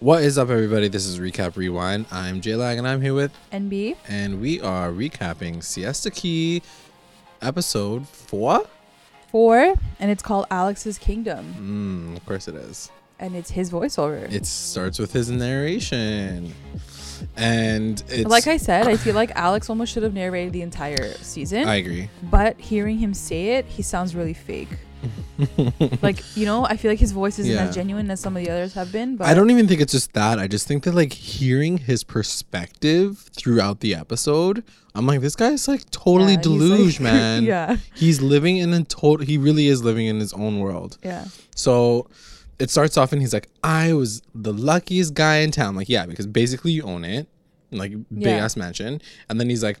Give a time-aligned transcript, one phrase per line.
[0.00, 0.88] What is up, everybody?
[0.88, 2.06] This is Recap Rewind.
[2.12, 3.96] I'm J Lag, and I'm here with, NB.
[4.08, 6.62] and we are recapping Siesta Key
[7.42, 8.64] episode four.
[9.32, 12.90] Four, and it's called Alex's Kingdom, Mm, of course, it is.
[13.18, 14.32] and it's his voiceover.
[14.32, 16.54] It starts with his narration,
[17.36, 21.12] and it's like I said, I feel like Alex almost should have narrated the entire
[21.14, 22.08] season, I agree.
[22.22, 24.68] but hearing him say it, he sounds really fake.
[26.02, 27.64] like you know, I feel like his voice isn't Yeah.
[27.66, 29.16] as genuine as some of the others have been.
[29.16, 30.38] But I don't even think it's just that.
[30.38, 34.64] I just think that like hearing his perspective throughout the episode,
[34.94, 37.42] I'm like, this guy's like totally Yeah, he's deluge, like- man.
[37.44, 39.24] yeah, He's living in a total.
[39.26, 40.98] He really is living in his own world.
[41.04, 42.08] yeah, So
[42.58, 45.76] it starts off and he's like, I was the luckiest guy in town.
[45.76, 47.28] like, yeah, because basically you own it,
[47.70, 48.44] like big Yeah.
[48.44, 49.00] ass mansion.
[49.28, 49.78] And then he's like,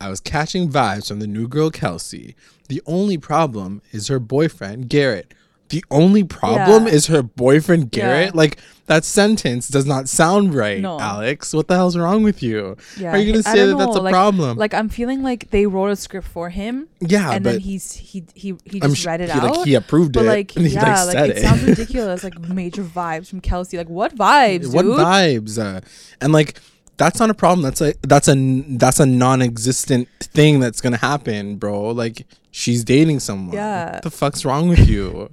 [0.00, 2.34] I was catching vibes from the new girl Kelsey.
[2.66, 5.32] The only problem is her boyfriend Garrett.
[5.68, 6.92] The only problem Yeah.
[6.92, 8.26] is her boyfriend Garrett.
[8.34, 8.38] Yeah.
[8.38, 11.00] Like that sentence does not sound right, No.
[11.00, 11.52] Alex.
[11.52, 12.76] What the hell's wrong with you?
[12.96, 13.10] yeah.
[13.10, 14.56] How are you gonna say that don't that's a like- problem?
[14.58, 17.94] Like I'm feeling like they wrote a script for him, yeah, and but then he's
[17.94, 19.56] he he he just sure read it he, out.
[19.56, 20.28] like he approved but it.
[20.28, 22.22] like, and he, yeah, like, like, said it, sounds ridiculous.
[22.22, 23.76] Like major vibes from Kelsey.
[23.76, 25.80] Like what vibes, what vibes uh,
[26.20, 26.60] and like
[26.96, 28.34] that's not a problem that's like that's a
[28.76, 33.94] that's a non-existent thing that's gonna happen bro like she's dating someone Yeah.
[33.94, 35.30] what the fuck's wrong with you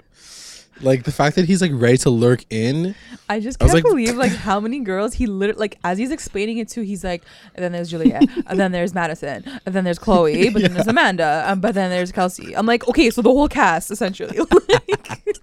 [0.81, 2.95] like the fact that he's like ready to lurk in
[3.29, 6.57] I just can't like- believe like how many girls he literally like as he's explaining
[6.57, 6.83] it to.
[6.83, 7.23] He's like,
[7.55, 10.87] and then there's Juliet, and then there's Madison, and then there's Chloe, but then there's
[10.95, 12.53] Amanda, um, but then there's Kelsey.
[12.55, 14.37] I'm like, okay, so the whole cast essentially.
[14.67, 15.39] like,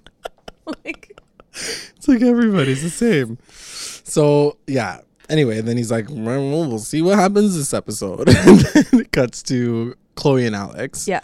[0.66, 1.16] like,
[1.52, 5.00] it's like everybody's the same so yeah
[5.30, 9.12] anyway and then he's like well, we'll see what happens this episode and then it
[9.12, 11.20] cuts to chloe and alex yeah,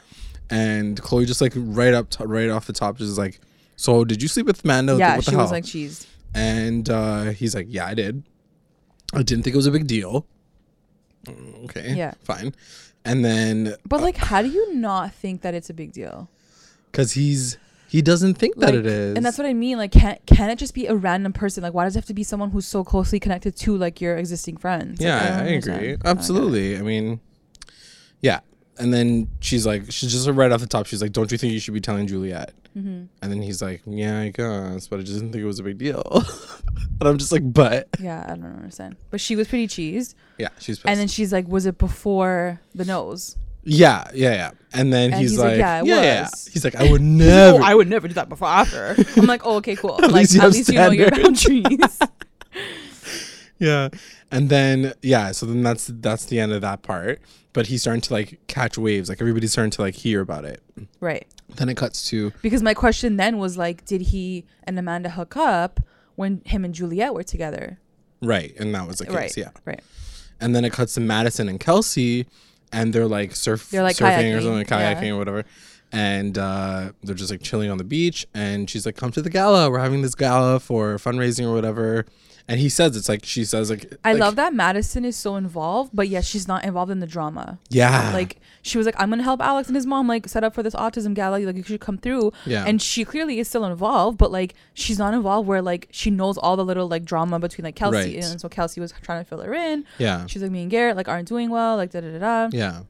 [0.49, 3.41] and chloe just like right up to, right off the top just like
[3.77, 4.97] so did you sleep with Mando?
[4.97, 5.17] yeah.
[5.17, 6.07] what She was like, cheesed.
[6.35, 8.23] And uh, he's like, Yeah, I did.
[9.15, 10.27] I didn't think it was a big deal.
[11.27, 11.95] Mm, Okay.
[11.95, 12.15] Yeah.
[12.23, 12.55] Fine.
[13.05, 16.29] And then, But like, how do you not think that it's a big deal?
[16.91, 19.17] because he's, he doesn't think that Like, it is.
[19.17, 19.79] And that's what I mean.
[19.79, 21.63] Like, can can it just be a random person?
[21.63, 24.17] Like, why does it have to be someone who's so closely connected to like your
[24.17, 25.01] existing friends?
[25.01, 25.73] Yeah, don't I, agree.
[25.73, 26.01] I it.
[26.05, 26.77] Absolutely.
[26.79, 27.21] I mean,
[28.21, 28.41] yeah.
[28.79, 30.85] And then she's like, she's just right off the top.
[30.87, 33.09] She's like, "Don't you think you should be telling Juliet?" Mhm.
[33.23, 35.63] And then he's like, "Yeah, I guess, but I just didn't think it was a
[35.63, 36.03] big deal."
[37.01, 38.97] and I'm just like, "But Yeah, I don't understand.
[39.11, 40.15] But she was pretty cheesed.
[40.37, 44.51] yeah, she's pissed." And then she's like, "Was it before the nose?" Yeah, yeah, yeah.
[44.73, 47.31] And then And he's, he's like, like, "Yeah, yeah, was." He's like, "I would never.
[47.33, 48.95] Oh, never." I would never do that before after.
[49.17, 49.95] I'm like, oh, okay, cool.
[49.97, 51.99] At like, least you at least you know your boundaries.
[53.59, 53.89] yeah
[54.31, 57.21] and then yeah so then that's that's the end of that part
[57.55, 60.63] but he's starting to like catch waves like everybody's starting to like hear about it
[61.01, 61.27] right.
[61.55, 65.37] then it cuts to Because my question then was like, did he and Amanda hook
[65.39, 65.81] up
[66.17, 67.79] when him and Juliet were together?
[68.21, 69.37] right and that was the case right.
[69.39, 69.81] yeah Right.
[70.41, 72.27] and then it cuts to madison and kelsey
[72.73, 75.11] and they're like surf They're, like, surfing or kayaking, something kayaking yeah.
[75.11, 75.45] or whatever.
[75.93, 78.27] And uh, they're just like chilling on the beach.
[78.35, 79.71] And she's like come to the gala.
[79.71, 82.07] We're having this gala for fundraising or whatever
[82.49, 85.37] and he says it's like she says like I like, love that Madison is so
[85.37, 87.59] involved, but yet she's not involved in the drama.
[87.71, 90.55] yeah Like she was like, I'm gonna help Alex and his mom like set up
[90.55, 91.39] for this autism gala.
[91.39, 92.33] Like you should come through.
[92.45, 96.11] yeah And she clearly is still involved, but like she's not involved where like she
[96.11, 98.25] knows all the little like drama between like Kelsey Right.
[98.25, 99.85] and so Kelsey was trying to fill her in.
[99.99, 102.49] yeah She's like me and Garrett like aren't doing well, like da da da da.
[102.53, 102.83] yeah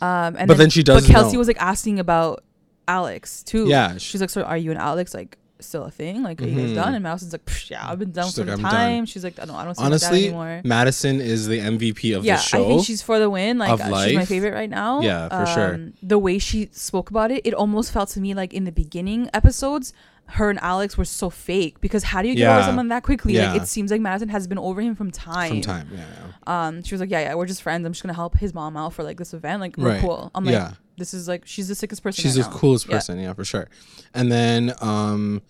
[0.00, 1.06] Um, and But then she does.
[1.06, 1.38] But Kelsey know.
[1.38, 2.42] was like asking about
[2.88, 3.66] Alex too.
[3.68, 6.22] Yeah, she's like, so are you and Alex like still a thing?
[6.22, 6.94] Like, are you guys done?
[6.94, 9.06] And Madison's like, "Psh, yeah, I've been done She's for like, the "I'm done." time.
[9.06, 10.60] She's like, I don't, I don't see honestly anymore.
[10.64, 13.58] madison is the mvp of yeah, the show I think she's for the win.
[13.58, 15.00] Like, uh, she's my favorite right now.
[15.00, 15.74] Yeah, for sure.
[15.74, 18.72] Um, The way she spoke about it, it almost felt to me like in the
[18.72, 19.92] beginning episodes,
[20.26, 21.80] her and Alex were so fake.
[21.80, 23.34] Because how do you get over someone that quickly?
[23.34, 23.52] Yeah.
[23.52, 25.50] Like, it seems like Madison has been over him from time.
[25.50, 25.98] from time yeah,
[26.46, 26.66] yeah.
[26.66, 27.84] Um, she was like, yeah, yeah, we're just friends.
[27.86, 29.60] I'm just gonna help his mom out for like this event.
[29.60, 30.00] Like, we're Right.
[30.00, 30.30] cool.
[30.34, 32.22] I'm like, yeah this is like, she's the sickest person.
[32.22, 32.56] she's right the now.
[32.56, 32.94] coolest Yeah.
[32.94, 33.32] person yeah.
[33.32, 33.68] for sure
[34.14, 35.42] and then um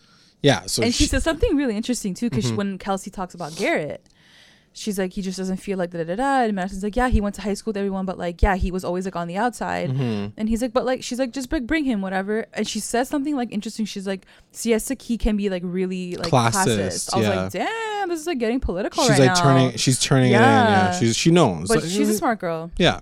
[0.43, 2.57] yeah so and she she- said something really interesting too, because Mhm.
[2.57, 4.07] when Kelsey talks about Garrett,
[4.77, 6.43] she's like, he just doesn't feel like da da da.
[6.43, 8.71] And Madison's like, yeah, he went to high school with everyone, but like, yeah, he
[8.73, 9.91] was always like on the outside.
[9.91, 10.33] Mhm.
[10.37, 12.47] And he's like, but like, she's like, just bring, bring him, whatever.
[12.55, 13.87] And she says something like interesting.
[13.87, 17.15] She's like, Siesta Key can be like really like Classist, classist.
[17.15, 19.43] I was like, damn, this is like getting political she's right like now.
[19.43, 20.99] turning she's turning it in yeah Yeah.
[20.99, 22.71] she's she knows but Like, she's a smart girl.
[22.77, 23.01] yeah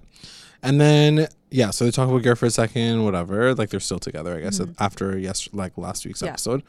[0.62, 3.98] and then yeah so they talk about Garrett for a second whatever like they're still
[3.98, 4.74] together i guess Mhm.
[4.78, 6.30] after yes like last week's Yeah.
[6.30, 6.62] episode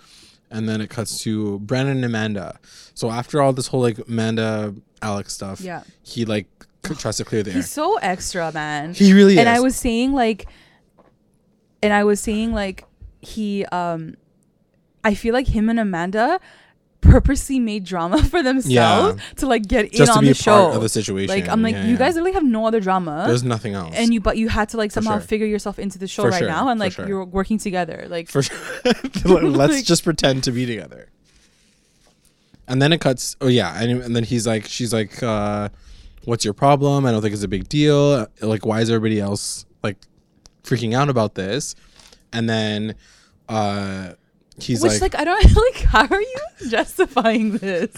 [0.52, 2.60] and then it cuts to brandon and amanda
[2.94, 5.84] so after all this whole like amanda alex stuff Yeah.
[6.04, 6.48] he like
[6.98, 8.94] tries to clear the air He's so extra, man.
[8.94, 10.48] he really and is I was saying like
[11.82, 12.86] and I was saying like
[13.22, 14.16] he um
[15.04, 16.40] I feel like him and Amanda
[17.04, 20.72] purposely made drama for themselves to like get in Just to on the show.
[20.72, 21.30] of the situation.
[21.36, 21.98] like I'm like, Yeah, you yeah.
[21.98, 23.26] guys really have no other drama.
[23.28, 23.94] There's nothing else.
[23.96, 25.22] and you but you had to like somehow sure.
[25.22, 27.08] figure yourself into the show For right sure, now and like sure.
[27.08, 28.58] you're working together like For sure.
[29.26, 31.10] Let's Like- just pretend to be together.
[32.68, 33.36] And then it cuts.
[33.42, 35.68] Oh yeah, and, and then he's like, she's like, uh,
[36.24, 37.06] "What's your problem?
[37.06, 38.26] I don't think it's a big deal.
[38.42, 39.98] Like, why is everybody else like
[40.64, 41.76] freaking out about this?"
[42.32, 42.96] And then
[43.50, 44.14] uh,
[44.60, 46.38] he's which like, like, I don't like how are you
[46.70, 47.96] justifying this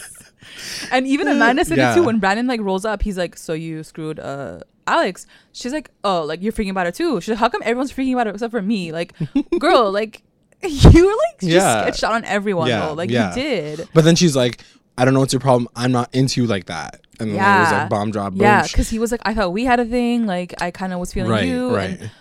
[0.91, 3.83] and even Amanda said it too when Brandon like rolls up he's like so you
[3.83, 7.49] screwed uh Alex she's like oh like you're freaking about it too she's like how
[7.49, 9.13] come everyone's freaking about it except for me like
[9.59, 10.21] girl like
[10.63, 11.81] you were like just Yeah.
[11.81, 13.29] sketched out on everyone Yeah, though like yeah.
[13.29, 14.61] you did but then she's like,
[14.97, 15.67] "I don't know what's your problem.
[15.75, 17.79] I'm not into you like that." And then it was Yeah.
[17.81, 18.31] like bomb drop.
[18.33, 18.41] Boom.
[18.41, 20.99] yeah because he was like I thought we had a thing like I kind of
[20.99, 21.99] was feeling right, you right.
[21.99, 22.11] and,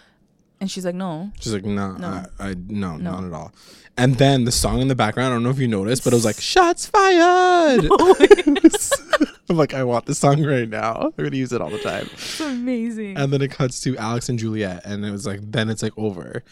[0.61, 2.25] and she's like no She's like, no, No.
[2.39, 3.13] I, I no, No.
[3.21, 3.53] not at all.
[3.97, 6.17] And then the song in the background, I don't know if you noticed, but it
[6.17, 7.87] was like, shots fired.
[9.49, 11.13] I'm like, I want this song right now.
[11.17, 12.09] I'm gonna use it all the time.
[12.13, 15.69] it's amazing And then it cuts to Alex and Juliet, and it was like, then
[15.69, 16.43] it's like over.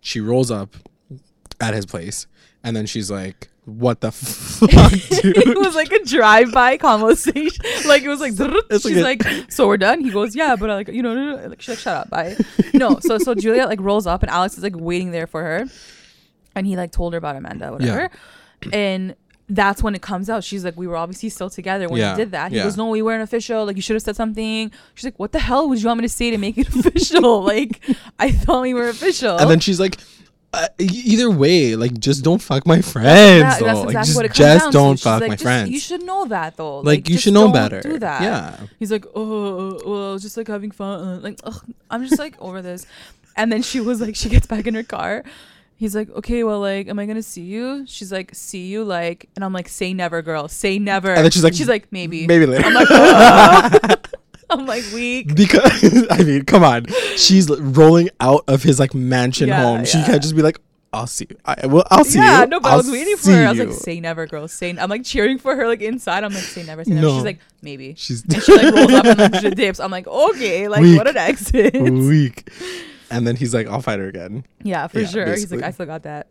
[0.00, 0.76] She rolls up
[1.60, 2.26] at his place,
[2.62, 4.70] and then she's like, "What the fuck,
[5.22, 7.64] dude?" it was like a drive-by conversation.
[7.86, 8.32] Like it was like.
[8.38, 10.00] It's like she's a- like, so we're done.
[10.02, 11.48] He goes, yeah, but I like, you know, no, no.
[11.48, 12.36] like, she's like, shut up, bye.
[12.74, 15.64] No, so so Juliet like rolls up and Alex is like waiting there for her,
[16.54, 18.10] and he like told her about Amanda, whatever,
[18.72, 19.14] and.
[19.48, 20.44] That's when it comes out.
[20.44, 22.52] She's like, we were obviously still together when Yeah, you did that.
[22.52, 22.62] He yeah.
[22.62, 23.66] goes, no, we weren't official.
[23.66, 24.70] Like, you should have said something.
[24.94, 27.42] She's like, what the hell would you want me to say to make it official?
[27.42, 27.84] like,
[28.18, 29.36] I thought we were official.
[29.36, 29.98] And then she's like,
[30.54, 33.58] uh, either way, like, just don't fuck my friends.
[33.58, 33.66] Though.
[33.66, 35.02] that's Like, exactly just, what it comes just down don't to.
[35.02, 35.70] Fuck like, my "Just- friends.
[35.70, 36.80] You should know that though.
[36.80, 37.80] like, you should know better.
[37.80, 38.22] Do that.
[38.22, 38.56] Yeah.
[38.78, 41.22] He's like, oh, well, just like having fun.
[41.22, 42.86] Like, ugh, I'm just like over this.
[43.36, 45.24] And then she was like, she gets back in her car.
[45.76, 47.84] He's like, okay, well, like, am I gonna see you?
[47.88, 51.12] She's like, see you, like, and I'm like, say never, girl, say never.
[51.12, 52.26] And then she's like, she's like, maybe.
[52.28, 52.64] Maybe later.
[52.66, 53.94] I'm like, "Oh."
[54.58, 55.34] I'm like weak.
[55.34, 59.84] because I mean, come on, she's rolling out of his like mansion Yeah, home.
[59.84, 60.06] She yeah.
[60.06, 60.58] can't just be like,
[60.92, 61.84] "I'll see you." I will.
[61.90, 62.46] I'll see yeah, you.
[62.48, 63.46] no, but I'll I was waiting for her.
[63.46, 64.46] I was like, you." say never, girl.
[64.48, 64.70] Say.
[64.78, 66.24] I'm like cheering for her, like inside.
[66.24, 67.06] I'm like, say never, say never.
[67.06, 67.14] No.
[67.16, 67.94] She's like, maybe.
[67.96, 69.80] she's And she like rolls up and then she dips.
[69.80, 70.98] I'm like, okay, like Weak.
[70.98, 71.74] what an exit.
[71.74, 72.48] weak.
[73.12, 75.26] And then he's like, "I'll fight her again." yeah, for Yeah, sure.
[75.28, 75.62] He's like.
[75.62, 76.26] I still got that.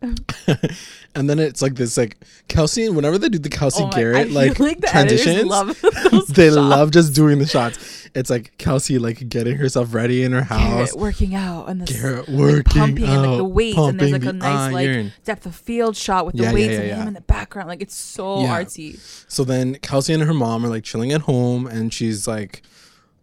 [1.14, 2.16] and then it's like this like
[2.48, 2.88] Kelsey.
[2.88, 5.80] Whenever they do the Kelsey Oh my- Garrett like, like the transitions, love
[6.28, 6.56] they shots.
[6.56, 8.08] love just doing the shots.
[8.14, 10.92] It's like Kelsey like getting herself ready in her house.
[10.92, 14.00] Garrett working out and the Garrett like, working pumping and like the out, weights and
[14.00, 16.72] there's like a the nice like depth of field shot with the Yeah, yeah, weights
[16.72, 17.68] yeah, and him in the background.
[17.68, 18.98] Like it's so artsy.
[19.30, 22.62] So then Kelsey and her mom are like chilling at home, and she's like,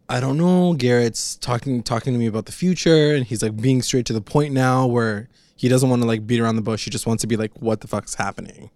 [0.10, 3.82] "I don't know." Garrett's talking talking to me about the future, and he's like being
[3.82, 6.86] straight to the point now, where he doesn't want to like beat around the bush.
[6.86, 8.70] He just wants to be like, "What the fuck's happening?"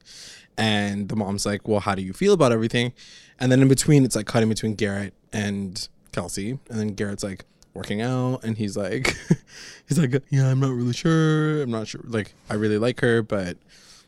[0.58, 2.94] And the mom's like, "Well, how do you feel about everything?"
[3.40, 7.46] And then in between, it's like cutting between Garrett and Kelsey, and then Garrett's like
[7.74, 9.18] working out, and he's like,
[9.88, 11.64] he's like, "Yeah, I'm not really sure.
[11.64, 12.02] I'm not sure.
[12.06, 13.58] Like, I really like her, but."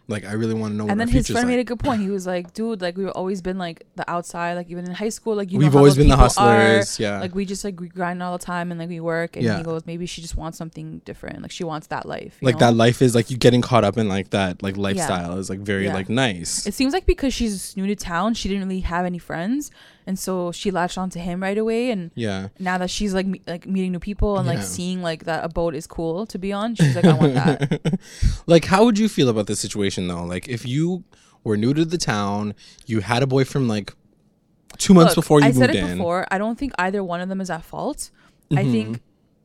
[0.08, 0.84] Like I really want to know.
[0.86, 1.56] what And then his friend like.
[1.56, 2.00] made a good point.
[2.02, 5.10] He was like, "Dude, like we've always been like the outside, like even in high
[5.10, 6.58] school, like you know We've always been the people are.
[6.60, 7.00] hustlers.
[7.00, 7.20] Yeah.
[7.22, 9.58] Like we just like we grind all the time and like we work." And Yeah.
[9.58, 11.42] he goes, "Maybe she just wants something different.
[11.42, 12.38] Like she wants that life.
[12.40, 12.68] you like know?
[12.68, 15.60] that life is like you getting caught up in like that like lifestyle is like
[15.60, 15.96] very Yeah.
[15.96, 19.18] like nice It seems like because she's new to town, she didn't really have any
[19.18, 19.72] friends,
[20.08, 21.92] and so she latched onto him right away.
[21.92, 25.24] And yeah now that she's like me- like meeting new people and like seeing like
[25.26, 28.00] that a boat is cool to be on, she's like, I want that.
[28.48, 31.04] like how would you feel about this situation though like if you
[31.44, 32.54] were new to the town
[32.86, 33.94] you had a boyfriend like
[34.78, 36.28] two months Look, before you I moved said it in before.
[36.30, 38.12] I don't think either one of them is at fault.
[38.52, 38.72] I Mhm.
[38.72, 39.02] think,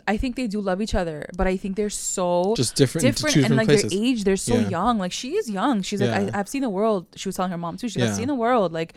[0.09, 3.37] I think they do love each other, but I think they're so just different different,
[3.37, 4.25] and like places their age.
[4.25, 4.69] They're so Yeah.
[4.69, 4.99] young.
[4.99, 5.83] Like she is young.
[5.83, 6.31] She's like, Yeah.
[6.35, 7.07] I, I've seen the world.
[7.15, 7.89] She was telling her mom too.
[7.89, 8.73] She's like, I've seen the world.
[8.73, 8.95] Like.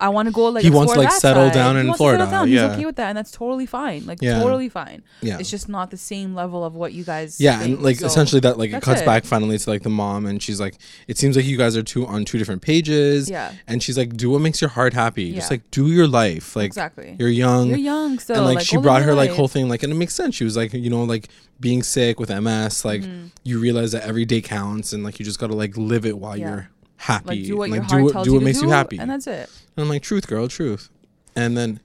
[0.00, 1.54] I want to go like He wants like, settle side.
[1.54, 2.48] down He in wants to settle Florida, down.
[2.48, 2.62] yeah.
[2.68, 4.06] He's okay with that, and that's totally fine.
[4.06, 4.40] Like Yeah.
[4.40, 5.02] totally fine.
[5.20, 7.40] yeah It's just not the same level of what you guys.
[7.40, 9.04] yeah think, and like so- essentially that like it cuts it.
[9.04, 10.76] back finally to like the mom and she's like
[11.06, 14.16] it seems like you guys are two on two different pages Yeah, and she's like
[14.16, 15.36] do what makes your heart happy Yeah.
[15.36, 17.16] just like do your life like exactly.
[17.18, 19.36] you're young You're young So and like, she brought her like life.
[19.36, 21.28] whole thing like and it makes sense she was like you know like
[21.60, 23.30] being sick with ms like Mhm.
[23.44, 26.36] you realize that every day counts and like you just gotta like live it while
[26.36, 26.48] Yeah.
[26.48, 28.66] you're happy like do what and, your like heart do what do what makes do,
[28.66, 29.48] you happy and that's it.
[29.80, 30.88] I'm like truth girl truth
[31.36, 31.80] and then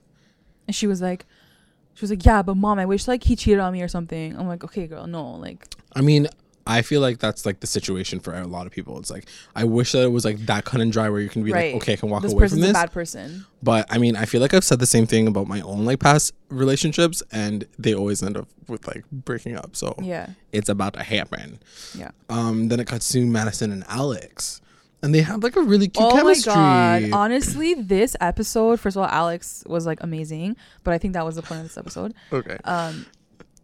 [0.66, 1.24] And she was like,
[1.94, 4.36] she was like, yeah, but mom, I wish like he cheated on me or something.
[4.36, 6.26] I'm like, okay, girl, no, like, i mean
[6.68, 9.62] i feel like that's like the situation for a lot of people it's like i
[9.62, 11.72] wish that it was like that cut and dry where you can be Right.
[11.72, 13.46] like okay i can walk this away from person's a this bad person.
[13.62, 16.00] but i mean i feel like i've said the same thing about my own like
[16.00, 20.94] past relationships and they always end up with like breaking up so Yeah, it's about
[20.94, 21.60] to happen
[21.96, 22.10] yeah.
[22.28, 24.60] um then it cuts to madison and alex
[25.06, 26.52] and they have like a really cute oh chemistry.
[26.52, 27.16] my god!
[27.16, 28.78] Honestly, this episode.
[28.80, 31.66] First of all, Alex was like amazing, but I think that was the point of
[31.66, 32.12] this episode.
[32.32, 32.58] okay.
[32.64, 33.06] Um,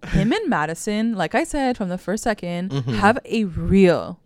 [0.08, 2.94] him and Madison, like I said from the first 2nd Mhm.
[2.96, 4.18] have a real,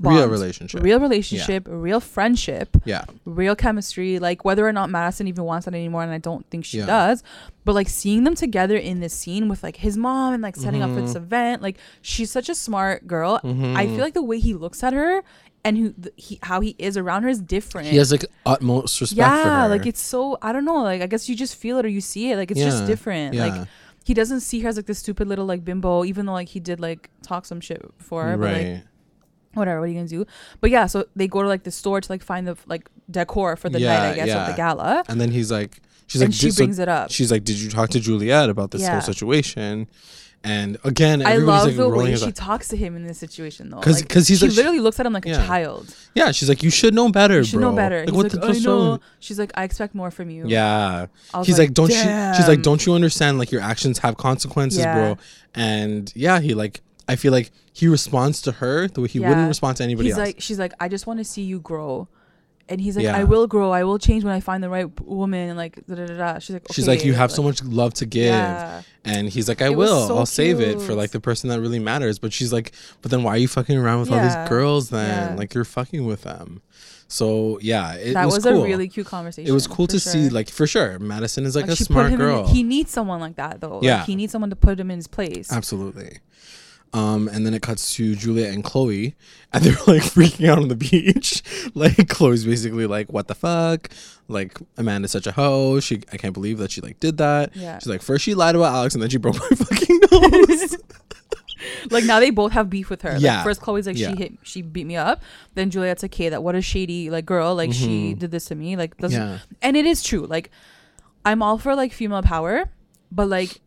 [0.00, 0.80] Real relationship.
[0.80, 3.02] real relationship, real friendship, yeah.
[3.24, 4.20] real chemistry.
[4.20, 6.86] Like whether or not Madison even wants that anymore, and I don't think she Yeah.
[6.86, 7.24] does.
[7.64, 10.82] But like seeing them together in this scene with like his mom and like setting
[10.82, 11.16] up for this Mhm.
[11.26, 13.40] event, like she's such a smart girl.
[13.42, 13.88] I Mhm.
[13.96, 15.24] feel like the way he looks at her
[15.68, 17.88] and who th- he how he is around her is different.
[17.88, 19.68] He has like utmost respect for yeah, her.
[19.68, 20.82] like it's so I don't know.
[20.82, 22.36] Like I guess you just feel it or you see it.
[22.36, 23.34] Like it's Yeah, just different.
[23.34, 23.46] yeah.
[23.46, 23.68] Like
[24.04, 26.60] he doesn't see her as like this stupid little like bimbo, even though like he
[26.60, 28.36] did like talk some shit for her.
[28.38, 28.82] But like right.
[29.54, 30.24] whatever, what are you gonna do?
[30.60, 33.56] But yeah, so they go to like the store to like find the like decor
[33.56, 34.42] for the night, I guess, yeah.
[34.42, 35.04] of the gala.
[35.08, 37.10] and then he's like, she's and like, she "Did- so brings it up.
[37.10, 38.92] she's like, did you talk to Juliet about this Yeah.
[38.92, 39.88] whole situation?
[40.44, 43.70] And again, I love like the way she eye- talks to him in this situation
[43.70, 43.80] though.
[43.80, 45.92] 'Cause- Like, he's she like- literally looks at him like a child.
[46.14, 47.70] yeah, she's like, you should know better, You should bro.
[47.70, 47.98] know better.
[48.00, 49.00] Like, He's what like, the- oh, I what's know.
[49.18, 50.44] She's like, I expect more from you.
[50.46, 51.06] Yeah.
[51.44, 51.96] He's like, don't you?
[52.36, 53.38] She's like, don't you understand?
[53.38, 54.94] Like your actions have consequences, Yeah.
[54.94, 55.18] bro.
[55.54, 59.28] And yeah, he like, I feel like he responds to her the way he Yeah.
[59.30, 60.26] wouldn't respond to anybody He's else.
[60.28, 62.06] like, she's like, I just want to see you grow.
[62.70, 63.16] And he's like, Yeah.
[63.16, 63.70] I will grow.
[63.70, 65.48] I will change when I find the right woman.
[65.50, 66.38] And like, da da da da.
[66.38, 68.26] She's like, She's like, "Okay," you have so much love to give.
[68.34, 68.82] Yeah.
[69.04, 70.06] And he's like, I It was will.
[70.08, 70.98] so I'll save it for cute.
[70.98, 72.18] like the person that really matters.
[72.18, 72.72] But she's like,
[73.02, 74.42] but then why are you fucking around with all Yeah.
[74.42, 75.32] these girls then?
[75.32, 75.36] Yeah.
[75.38, 76.60] Like you're fucking with them.
[77.10, 78.62] So yeah, it that was, was, cool.
[78.64, 79.48] a really cute conversation.
[79.50, 80.12] it was cool for to sure.
[80.12, 82.46] see, like for sure, Madison is like, a she put smart him girl.
[82.46, 83.80] In, he needs someone like that though.
[83.82, 83.98] Yeah.
[83.98, 85.50] Like, he needs someone to put him in his place.
[85.50, 86.18] Absolutely.
[86.94, 89.14] Um, and then it cuts to Juliet and Chloe,
[89.52, 91.42] and they're like freaking out on the beach.
[91.74, 93.90] like Chloe's basically like, "What the fuck?
[94.26, 95.80] Like Amanda's such a hoe.
[95.80, 97.78] She, I can't believe that she like did that." Yeah.
[97.78, 100.76] She's like, first she lied about Alex, and then she broke my fucking nose.
[101.90, 103.12] like now they both have beef with her.
[103.12, 103.42] Like, Yeah.
[103.42, 104.12] first Chloe's like Yeah.
[104.12, 105.22] she hit she beat me up.
[105.54, 107.54] Then Juliet's like, okay, that what a shady like girl.
[107.54, 108.18] Like she Mhm.
[108.20, 108.76] did this to me.
[108.76, 110.24] Like doesn't yeah, and it is true.
[110.26, 110.50] Like
[111.24, 112.70] I'm all for like female power,
[113.12, 113.60] but like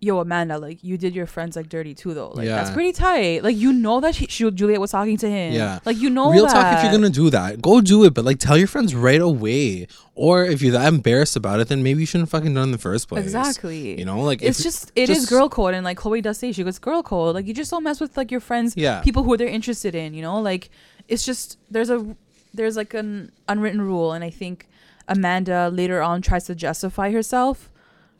[0.00, 2.30] yo Amanda, like you did your friends like dirty too though.
[2.30, 3.42] Like that's pretty tight.
[3.42, 5.52] Like you know that she, she Juliet was talking to him.
[5.52, 5.80] Yeah.
[5.84, 6.52] Like you know real that.
[6.52, 6.76] talk.
[6.78, 8.14] If you're gonna do that, go do it.
[8.14, 9.88] But like, tell your friends right away.
[10.14, 12.70] Or if you're that embarrassed about it, then maybe you shouldn't fucking done it in
[12.72, 13.22] the first place.
[13.24, 13.98] Exactly.
[13.98, 16.52] You know, like it's just it is just- girl code and like Chloe does say
[16.52, 19.00] she goes girl code like you just don't mess with like your friends Yeah.
[19.00, 20.70] people who they're interested in you know like
[21.08, 22.16] it's just there's a
[22.54, 24.68] there's like an unwritten rule and I think
[25.06, 27.70] Amanda later on tries to justify herself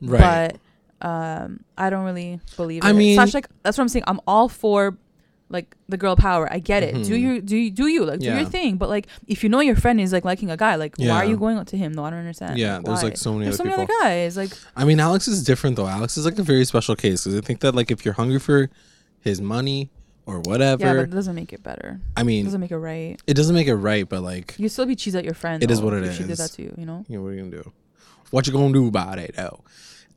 [0.00, 0.20] right.
[0.52, 0.61] but
[1.00, 4.49] um I don't really believe I it mean- like that's what I'm saying I'm all
[4.49, 4.97] for
[5.50, 7.21] like the girl power I get it do Mhm.
[7.21, 9.76] you do you do you like do your thing but like if you know your
[9.76, 12.11] friend is like liking a guy like why are you going to him though I
[12.11, 13.09] don't understand yeah, Like, there's why?
[13.09, 13.97] like so many there's so other many people.
[13.97, 15.87] other guys like I mean, Alex is different though.
[15.87, 18.38] Alex is like a very special case because I think that like if you're hungry
[18.40, 18.69] for
[19.23, 19.88] his money
[20.26, 22.76] or whatever, yeah but it doesn't make it better I mean, It doesn't make it
[22.76, 23.17] right.
[23.26, 24.07] it doesn't make it right.
[24.07, 25.62] But like, You still be cheese at your friend.
[25.62, 26.38] It is though, what it if She did is.
[26.38, 27.07] that to you, you know.
[27.09, 27.73] know, what are you gonna do?
[28.31, 29.35] What you gonna do about it?
[29.38, 29.61] Oh,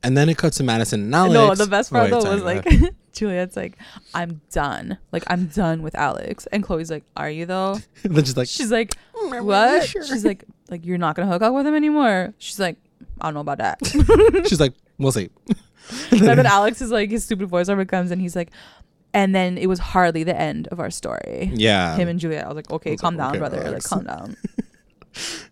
[0.02, 1.34] and then it cuts to Madison and Alex.
[1.34, 2.66] No, the best Oh, part wait, though was like.
[3.12, 3.76] Juliet's like,
[4.14, 4.96] "I'm done.
[5.12, 8.70] Like I'm done with Alex." And Chloe's like, "Are you though?" Then she's like, She's
[8.70, 12.32] like, "Mm, "What?" sure." She's like, "Like you're not gonna hook up with him anymore."
[12.38, 12.76] She's like,
[13.20, 13.78] "I don't know about that."
[14.48, 15.28] she's like, we'll see.
[16.10, 18.50] and then Alex is like, his stupid voiceover comes and he's like,
[19.12, 21.50] and then it was hardly the end of our story.
[21.52, 21.94] Yeah.
[21.96, 22.44] Him and Juliet.
[22.44, 23.58] I was like, "Okay, was calm like, down, okay, brother.
[23.58, 23.92] relax.
[23.92, 24.36] Like calm down."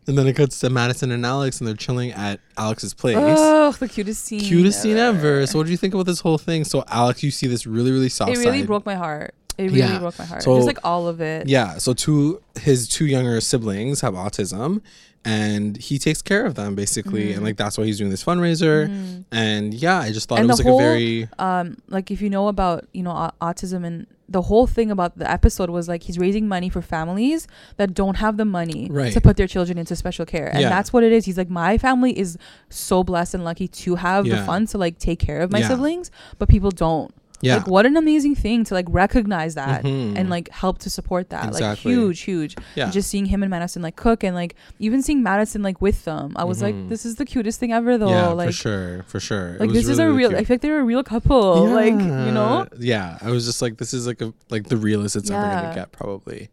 [0.07, 3.17] And then it cuts to Madison and Alex, and they're chilling at Alex's place.
[3.19, 4.41] Oh, the cutest scene.
[4.41, 5.47] Cutest scene ever.
[5.47, 6.65] So, what do you think about this whole thing?
[6.65, 8.67] So, Alex, you see this really, really soft it really side.
[8.67, 9.35] broke my heart.
[9.59, 9.99] It really Yeah.
[9.99, 10.43] broke my heart.
[10.43, 11.47] So- Just like all of it.
[11.49, 11.77] Yeah.
[11.79, 14.81] So two his two younger siblings have autism
[15.25, 17.33] and he takes care of them basically.
[17.33, 18.89] And like that's why he's doing this fundraiser.
[18.89, 19.25] Mhm.
[19.31, 22.23] And yeah, I just thought And it was like whole- a very Um, like if
[22.23, 25.89] you know about you know au- autism and the whole thing about the episode was
[25.89, 27.49] like he's raising money for families
[27.79, 29.13] that don't have the money Right.
[29.13, 30.69] to put their children into special care, and Yeah.
[30.69, 31.25] that's what it is.
[31.25, 34.99] He's like, my family is so blessed and lucky to have the funds to like
[35.01, 35.69] take care of my Yeah.
[35.69, 37.13] siblings, but people don't.
[37.43, 37.57] Yeah.
[37.57, 40.17] Like, what an amazing thing to like recognize that Mhm.
[40.19, 41.47] and like help to support that.
[41.49, 41.95] Exactly.
[41.95, 42.57] Like huge, huge.
[42.75, 42.91] yeah.
[42.91, 46.33] Just seeing him and Madison like cook and like even seeing Madison like with them,
[46.37, 46.63] I was Mhm.
[46.63, 48.11] like, this is the cutest thing ever though.
[48.11, 49.57] yeah, like, for sure, for sure.
[49.59, 50.37] Like this is a really real.
[50.37, 51.67] I feel like they're a real couple.
[51.81, 52.67] Like you know.
[52.79, 55.75] Yeah, I was just like, this is like a like the realest it's ever gonna
[55.75, 56.51] get, probably.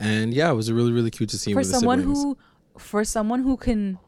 [0.00, 2.36] And yeah, it was really, really cute to see for someone who
[2.76, 3.98] for someone who can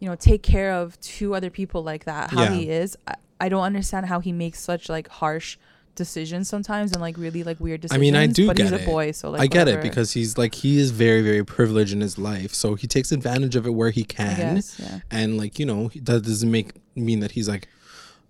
[0.00, 2.54] you know take care of two other people like that how Yeah.
[2.54, 5.56] he is I, I don't understand how he makes such like harsh
[5.94, 7.98] decisions sometimes and like really like weird decisions.
[7.98, 10.12] I mean, I do but he's get a boy so like I get it because
[10.12, 13.66] he's like he is very, very privileged in his life, so he takes advantage of
[13.66, 14.54] it where he can.
[14.56, 17.66] guess, yeah and like you know that doesn't make mean that he's like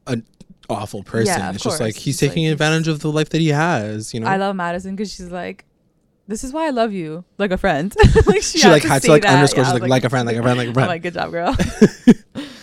[0.06, 0.24] an
[0.70, 2.04] awful person Yeah, of it's just like course.
[2.04, 4.56] he's like taking he's- advantage of the life that he has you know I love
[4.56, 5.64] Madison because she's like
[6.28, 7.92] "This is why I love you, like a friend."
[8.26, 9.35] like She, like had to like that.
[9.35, 9.64] underscore.
[9.64, 10.88] Yeah, was like, like a friend, like a friend, like a I'm friend.
[10.88, 11.54] like, "Good job, girl."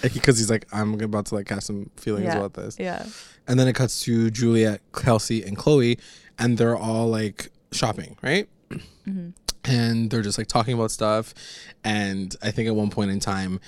[0.02, 2.38] Because he's like, I'm about to like have some feelings Yeah.
[2.38, 2.78] about this.
[2.80, 3.06] yeah.
[3.48, 6.00] And then it cuts to Juliet, Kelsey, and Chloe,
[6.40, 8.48] and they're all like shopping, right?
[9.06, 9.30] hmm
[9.64, 11.34] And they're just like talking about stuff.
[11.84, 13.60] And I think at one point in time,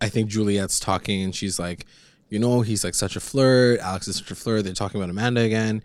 [0.00, 1.84] I think Juliet's talking and she's like,
[2.30, 3.80] you know, he's like such a flirt.
[3.80, 4.64] Alex is such a flirt.
[4.64, 5.82] They're talking about Amanda again.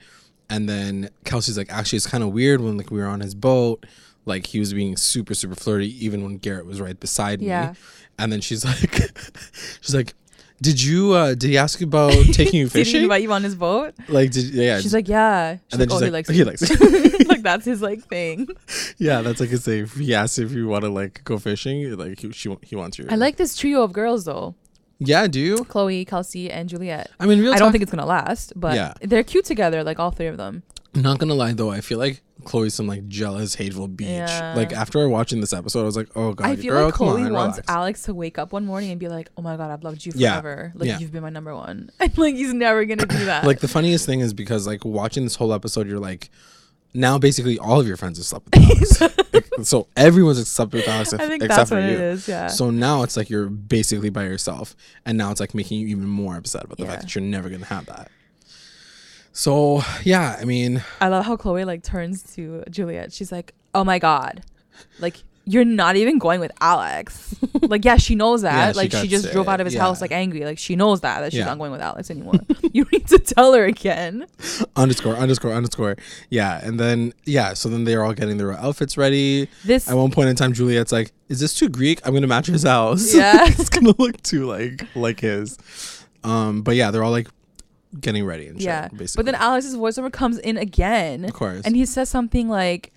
[0.50, 3.34] And then Kelsey's like, actually, it's kind of weird when like we were on his
[3.36, 3.86] boat.
[4.25, 7.72] Like he was being super, super flirty, even when Garrett was right beside Yeah.
[7.72, 7.78] me.
[8.18, 9.12] And then she's like,
[9.82, 10.14] she's like,
[10.62, 13.02] did you, uh, did he ask you about taking you Did he fishing?
[13.04, 13.94] invite you on his boat?
[14.08, 14.80] like, did, yeah.
[14.80, 17.42] She's like, "Yeah." She's and then like, she's "Oh, like, he he likes likes like
[17.44, 18.48] that's his like thing.
[18.98, 19.86] Yeah, that's like his thing.
[19.88, 23.06] He asks if you want to like go fishing, like he, she, he wants you.
[23.10, 24.56] I like this trio of girls though:
[25.00, 25.66] Yeah, do you?
[25.66, 27.12] Chloe, Kelsey, and Juliet.
[27.20, 28.94] I mean, real I don't talk- think it's gonna last, but Yeah.
[29.02, 30.64] they're cute together, like all three of them.
[30.94, 31.70] I'm not gonna lie though.
[31.72, 34.08] I feel like Chloe's some like jealous, hateful bitch.
[34.08, 34.54] Yeah.
[34.56, 37.08] Like after watching this episode, I was like, oh god, I feel girl, like come
[37.10, 37.70] Chloe on, wants relax.
[37.70, 40.14] Alex to wake up one morning and be like, "Oh my god, I've loved you
[40.16, 40.40] Yeah.
[40.40, 40.72] forever.
[40.75, 41.00] Like Yeah.
[41.00, 43.44] you've been my number one." And like he's never gonna do that.
[43.46, 46.30] like the funniest thing is because like watching this whole episode, you're like,
[46.96, 49.02] now basically all of your friends have slept with.
[49.34, 51.96] Like, so everyone's slept with Alex I think except that's for what you.
[51.96, 52.28] it is.
[52.28, 52.48] Yeah.
[52.48, 54.75] So now it's like you're basically by yourself,
[55.06, 56.90] and now it's like making you even more upset about the Yeah.
[56.92, 58.10] fact that you're never gonna have that.
[59.34, 63.12] So yeah, I mean, I love how Chloe like turns to Juliet.
[63.12, 64.44] She's like, "Oh my god,
[65.00, 68.54] like you're not even going with Alex." like, yeah, she knows that.
[68.54, 69.54] Yeah, she like, she, got just drove sick.
[69.54, 69.82] out of his Yeah.
[69.82, 70.44] house like angry.
[70.44, 71.46] Like, she knows that that she's Yeah.
[71.46, 72.34] not going with Alex anymore.
[72.74, 74.25] you need to tell her again.
[74.75, 75.96] underscore underscore underscore
[76.30, 80.12] yeah and then yeah so then they're all getting their outfits ready This, at one
[80.12, 83.46] point in time juliet's like is this too greek i'm gonna match his house Yeah.
[83.48, 85.58] it's gonna look too like like his
[86.25, 87.30] um but yeah they're all like
[88.02, 88.90] getting ready and shit, yeah.
[88.90, 92.92] basically But then Alex's voiceover comes in again, of course and he says something like.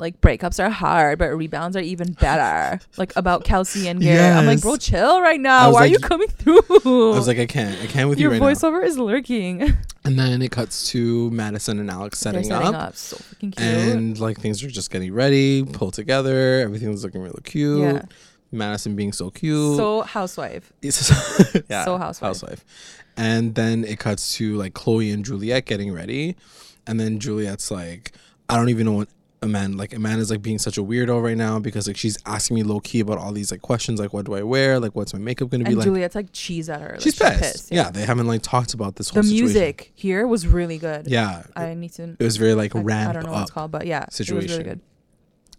[0.00, 2.80] Like breakups are hard, but rebounds are even better.
[2.96, 4.36] like about Kelsey and Garrett.
[4.36, 5.72] I'm like, bro, chill right now.
[5.72, 6.58] Why are you coming through?
[6.70, 8.52] i was like i can't i can't with Your you right now.
[8.54, 9.62] Voiceover is lurking.
[10.04, 12.96] and then it cuts to madison and alex setting, setting up, up.
[12.96, 13.60] So freaking cute.
[13.60, 18.02] and like things are just getting ready pulled together everything's looking really cute Yeah.
[18.50, 20.72] madison being so cute so housewife.
[20.82, 22.28] It's- yeah, So housewife.
[22.28, 22.64] housewife.
[23.16, 26.36] And then it cuts to like Chloe and Juliet getting ready,
[26.86, 28.12] and then Juliet's like,
[28.48, 29.08] I don't even know what
[29.42, 29.94] Amanda like.
[29.94, 33.00] Amanda's like being such a weirdo right now because like she's asking me low key
[33.00, 35.64] about all these like questions like what do I wear like what's my makeup gonna
[35.64, 35.86] be And like.
[35.86, 36.92] Juliet's like cheese at her.
[36.92, 37.72] Like, she's pissed.
[37.72, 37.90] yeah.
[37.90, 39.44] they haven't like talked about this whole The situation.
[39.46, 41.06] music here was really good.
[41.08, 42.16] Yeah, I need to.
[42.18, 44.06] it was very like I, ramp I don't know what it's called, but yeah, It
[44.08, 44.50] was situation.
[44.50, 44.80] really good.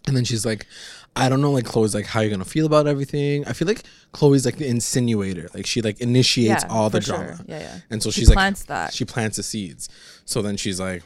[0.08, 0.66] And then she's like,
[1.14, 3.46] I don't know, like Chloe's like, how you gonna feel about everything?
[3.46, 7.06] I feel like Chloe's like the insinuator, like she like initiates yeah, all the for
[7.06, 7.16] sure.
[7.18, 7.44] drama.
[7.46, 7.78] Yeah, yeah.
[7.90, 8.92] And so She she's like, plants that.
[8.94, 9.88] she plants the seeds.
[10.24, 11.02] So then she's like,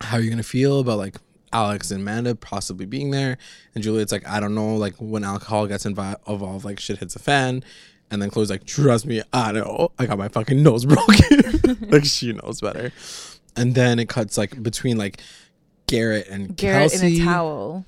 [0.00, 1.16] "How are you gonna feel about like
[1.52, 3.38] Alex and Amanda possibly being there?"
[3.74, 4.76] And Juliet's like, "I don't know.
[4.76, 7.64] Like when alcohol gets involved, like shit hits a fan."
[8.10, 9.92] And then Chloe's like, "Trust me, I know.
[9.98, 11.78] I got my fucking nose broken.
[11.90, 12.92] like she knows better."
[13.56, 15.20] And then it cuts like between like
[15.86, 17.16] Garrett and Garrett Kelsey.
[17.16, 17.84] in a towel.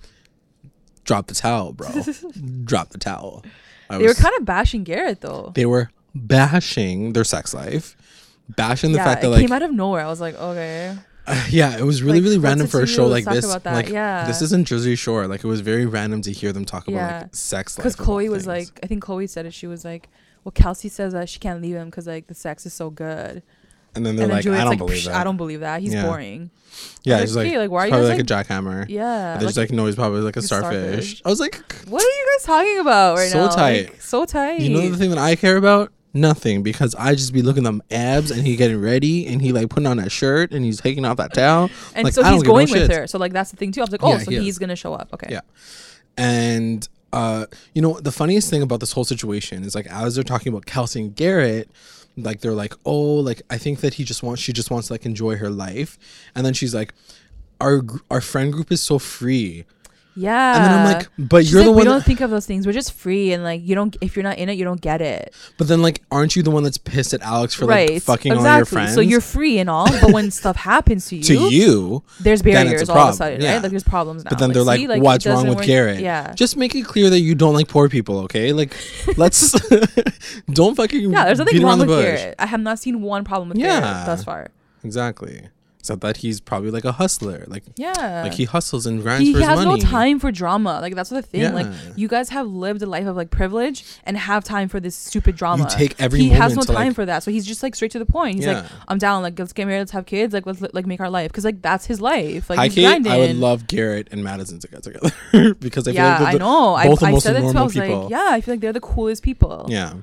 [1.04, 1.88] Drop the towel, bro.
[2.64, 3.44] Drop the towel.
[3.90, 5.52] I They were kind of bashing Garrett though.
[5.54, 7.96] they were bashing their sex life,
[8.56, 10.04] bashing the yeah, fact that like came out of nowhere.
[10.04, 10.96] I was like, okay.
[11.26, 13.46] Uh, yeah, it was really, Like, really random for a show like this.
[13.64, 14.26] Like, Yeah.
[14.26, 15.26] this isn't Jersey Shore.
[15.28, 17.18] Like, it was very random to hear them talk about Yeah.
[17.22, 17.76] like sex.
[17.76, 19.54] Because Chloe was like, I think Chloe said it.
[19.54, 20.08] She was like,
[20.44, 23.42] well, Kelsey says that she can't leave him because like the sex is so good.
[23.94, 25.14] and then they're and then like, Juliet's I don't like, believe that.
[25.14, 25.80] I don't believe that.
[25.82, 26.06] He's Yeah.
[26.06, 26.50] boring.
[27.04, 28.86] yeah, he's like, like, like, why are you guys, like, a jackhammer.
[28.88, 29.34] Yeah.
[29.36, 31.18] They're just like, no, he's probably like a starfish.
[31.18, 31.22] starfish.
[31.24, 31.56] I was like,
[31.88, 33.48] what are you guys talking about right So now?
[33.50, 33.90] tight.
[33.90, 34.60] Like, so tight.
[34.60, 35.92] you know the thing that I care about?
[36.14, 39.52] Nothing, because I just be looking at them abs and he getting ready and he
[39.52, 41.70] like putting on that shirt and he's taking off that towel.
[41.94, 42.96] and like, so he's give no going with shits.
[42.96, 43.06] her.
[43.06, 43.80] So like that's the thing too.
[43.80, 45.10] I was like, oh, Yeah, so he he's gonna show up.
[45.14, 45.28] Okay.
[45.30, 45.40] Yeah.
[46.18, 50.24] And uh, you know, the funniest thing about this whole situation is like as they're
[50.24, 51.70] talking about Kelsey and Garrett,
[52.16, 54.94] like they're like, oh, like I think that he just wants she just wants to
[54.94, 55.98] like enjoy her life,
[56.34, 56.94] and then she's like,
[57.60, 59.64] our our friend group is so free,
[60.14, 60.56] Yeah.
[60.56, 61.78] and then I'm like, but She's you're like, the one.
[61.78, 62.66] we don't think of those things.
[62.66, 63.96] We're just free, and like you don't.
[64.00, 65.34] If you're not in it, you don't get it.
[65.56, 67.90] but then like, aren't you the one that's pissed at Alex for right.
[67.90, 68.50] like fucking exactly.
[68.50, 68.94] all your friends?
[68.94, 72.66] So you're free and all, but when stuff happens to you, to you, there's then
[72.66, 73.54] it's a barriers all of a sudden, Yeah.
[73.54, 73.62] right?
[73.62, 74.30] Like there's problems now.
[74.30, 76.00] but then they're like, see, it what's wrong with work- Garrett?
[76.00, 76.34] Yeah.
[76.34, 78.52] just make it clear that you don't like poor people, okay?
[78.52, 78.76] Like,
[79.16, 79.52] let's
[80.52, 82.04] don't fucking yeah, there's nothing wrong around with the bush.
[82.20, 82.34] Garrett.
[82.38, 83.80] I have not seen one problem with Yeah.
[83.80, 84.48] Garrett thus far.
[84.84, 85.48] Exactly.
[85.82, 87.44] Except that he's probably like a hustler.
[87.48, 88.22] Like Yeah.
[88.22, 89.80] like he hustles and grinds he for his has money.
[89.80, 90.78] no time for drama.
[90.80, 91.52] Like that's the thing.
[91.52, 91.66] Like
[91.96, 95.34] you guys have lived a life of like privilege and have time for this stupid
[95.34, 95.64] drama.
[95.64, 97.24] You take every he has no time like- for that.
[97.24, 98.36] So he's just like straight to the point.
[98.36, 99.22] He's like, I'm down.
[99.24, 99.80] Like let's get married.
[99.80, 100.32] Let's have kids.
[100.32, 102.48] Like let's like make our life because like that's his life.
[102.48, 105.10] Like he's key, I would love Garrett and Madison to get together
[105.54, 106.74] because I feel yeah, like they're I know.
[106.76, 107.58] I, both the I most said that too.
[107.58, 109.66] I was like, yeah, I feel like they're the coolest people.
[109.68, 109.94] Yeah.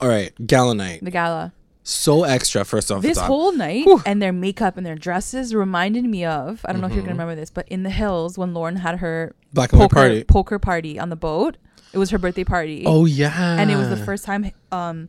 [0.00, 1.02] All right, gala night.
[1.02, 1.52] The gala.
[1.88, 2.64] So extra.
[2.64, 4.02] First off, the This whole night Whew.
[4.04, 7.14] and their makeup and their dresses reminded me of I don't know if you're gonna
[7.14, 10.24] remember this, but in the hills when Lauren had her black poker party.
[10.24, 11.56] poker party on the boat.
[11.92, 12.82] It was her birthday party.
[12.86, 13.56] Oh yeah.
[13.60, 15.08] and it was the first time um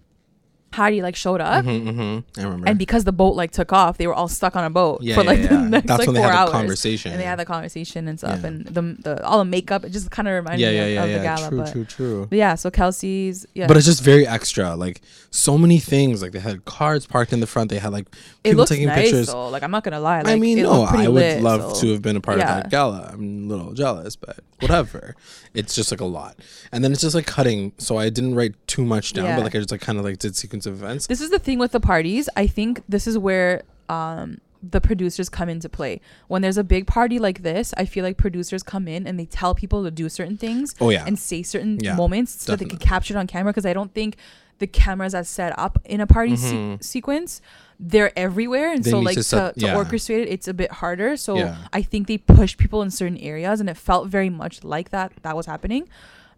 [0.73, 1.65] Heidi like showed up.
[1.65, 2.39] Mm-hmm, mm-hmm.
[2.39, 2.67] I remember.
[2.67, 5.15] And because the boat like took off, they were all stuck on a boat yeah,
[5.15, 5.47] for like yeah.
[5.47, 6.51] the next That's like when they four had hours.
[6.51, 7.11] conversation.
[7.11, 8.47] And they had the conversation and stuff, Yeah.
[8.47, 9.85] and the the all the makeup.
[9.85, 11.17] It just kind of reminded yeah, me yeah, of, yeah, of yeah.
[11.17, 11.49] the gala.
[11.49, 12.27] true, but, true, true.
[12.29, 13.67] but yeah, so Kelsey's yeah.
[13.67, 14.75] But it's just very extra.
[14.75, 15.01] Like
[15.31, 16.21] so many things.
[16.21, 17.69] Like they had cars parked in the front.
[17.71, 19.27] They had like it people looks taking nice pictures.
[19.27, 19.49] though.
[19.49, 20.21] Like I'm not gonna lie.
[20.21, 22.15] Like, I mean, it no, looked pretty I would lit, love so- to have been
[22.17, 22.57] a part yeah.
[22.57, 23.09] of that gala.
[23.13, 25.15] I'm a little jealous, but whatever.
[25.53, 26.35] it's just like a lot,
[26.71, 27.71] and then it's just like cutting.
[27.77, 29.37] So I didn't write too much down, Yeah.
[29.37, 31.07] but like I just like kind of like did sequence of events.
[31.07, 32.29] This is the thing with the parties.
[32.35, 36.01] I think this is where um the producers come into play.
[36.27, 39.25] When there's a big party like this, I feel like producers come in and they
[39.25, 42.59] tell people to do certain things Oh yeah, and say certain Yeah, moments so that
[42.59, 44.17] they can capture it on camera because I don't think
[44.59, 46.83] the cameras are set up in a party se- Mhm.
[46.83, 47.41] sequence
[47.79, 49.75] they're everywhere and They so like to to, to yeah.
[49.75, 51.57] orchestrate it it's a bit harder so Yeah.
[51.71, 55.11] I think they push people in certain areas and it felt very much like that
[55.21, 55.87] that was happening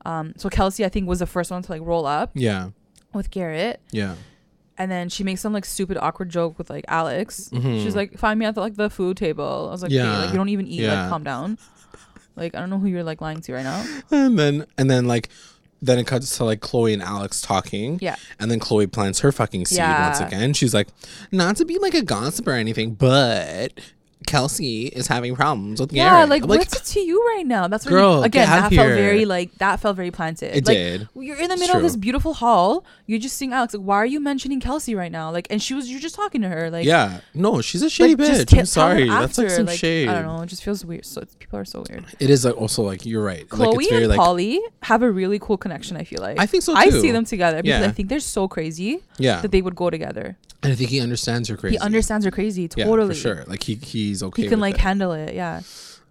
[0.06, 2.72] um so Kelsey I think was the first one to like roll up yeah,
[3.14, 4.16] with Garrett yeah.
[4.78, 7.50] and then she makes some like stupid awkward joke with like Alex.
[7.52, 7.84] Mhm.
[7.84, 10.18] She's like, "Find me at the, like the food table." I was like, "Yeah, Yeah.
[10.20, 10.82] like you don't even eat.
[10.82, 11.02] Yeah.
[11.02, 11.58] Like, calm down."
[12.36, 13.84] Like I don't know who you're like lying to right now.
[14.12, 15.30] And then and then like
[15.82, 18.00] then it cuts to like Chloe and Alex talking.
[18.02, 20.54] Yeah, And then Chloe plants her fucking seed once again.
[20.54, 20.90] She's like,
[21.32, 23.80] not to be like a gossip or anything, but
[24.30, 26.10] Kelsey is having problems with yeah.
[26.12, 26.30] Garrett.
[26.30, 27.68] Like, I'm what's it to you right now?
[27.68, 28.46] That's what Girl, again.
[28.46, 28.96] get out That felt here.
[28.96, 30.56] very like that felt very planted.
[30.56, 31.10] it like, did.
[31.16, 32.02] You're in the It's middle of this true.
[32.02, 32.86] beautiful hall.
[33.08, 33.74] You're just seeing Alex.
[33.74, 35.32] Like, why are you mentioning Kelsey right now?
[35.32, 36.70] Like, and she was you're just talking to her.
[36.70, 37.22] Like, yeah.
[37.34, 38.40] No, she's a shitty like, just bitch.
[38.40, 39.10] I'm tell her sorry.
[39.10, 40.08] That's like after, some shade.
[40.08, 40.42] I don't know.
[40.44, 41.06] It just feels weird.
[41.06, 42.06] So it's, people are so weird.
[42.20, 43.50] It is like also like you're right.
[43.50, 45.98] Chloe like it's very and like Pauly have a really cool connection.
[45.98, 47.02] I feel like I think so I too.
[47.02, 47.88] see them together because Yeah.
[47.88, 49.42] I think they're so crazy yeah.
[49.42, 50.38] that they would go together.
[50.62, 51.76] And I think he understands her crazy.
[51.76, 53.10] He understands her crazy yeah, totally.
[53.16, 53.44] for sure.
[53.48, 54.44] Like he he's okay.
[54.44, 54.82] He can like it.
[54.82, 55.34] handle it.
[55.34, 55.62] Yeah.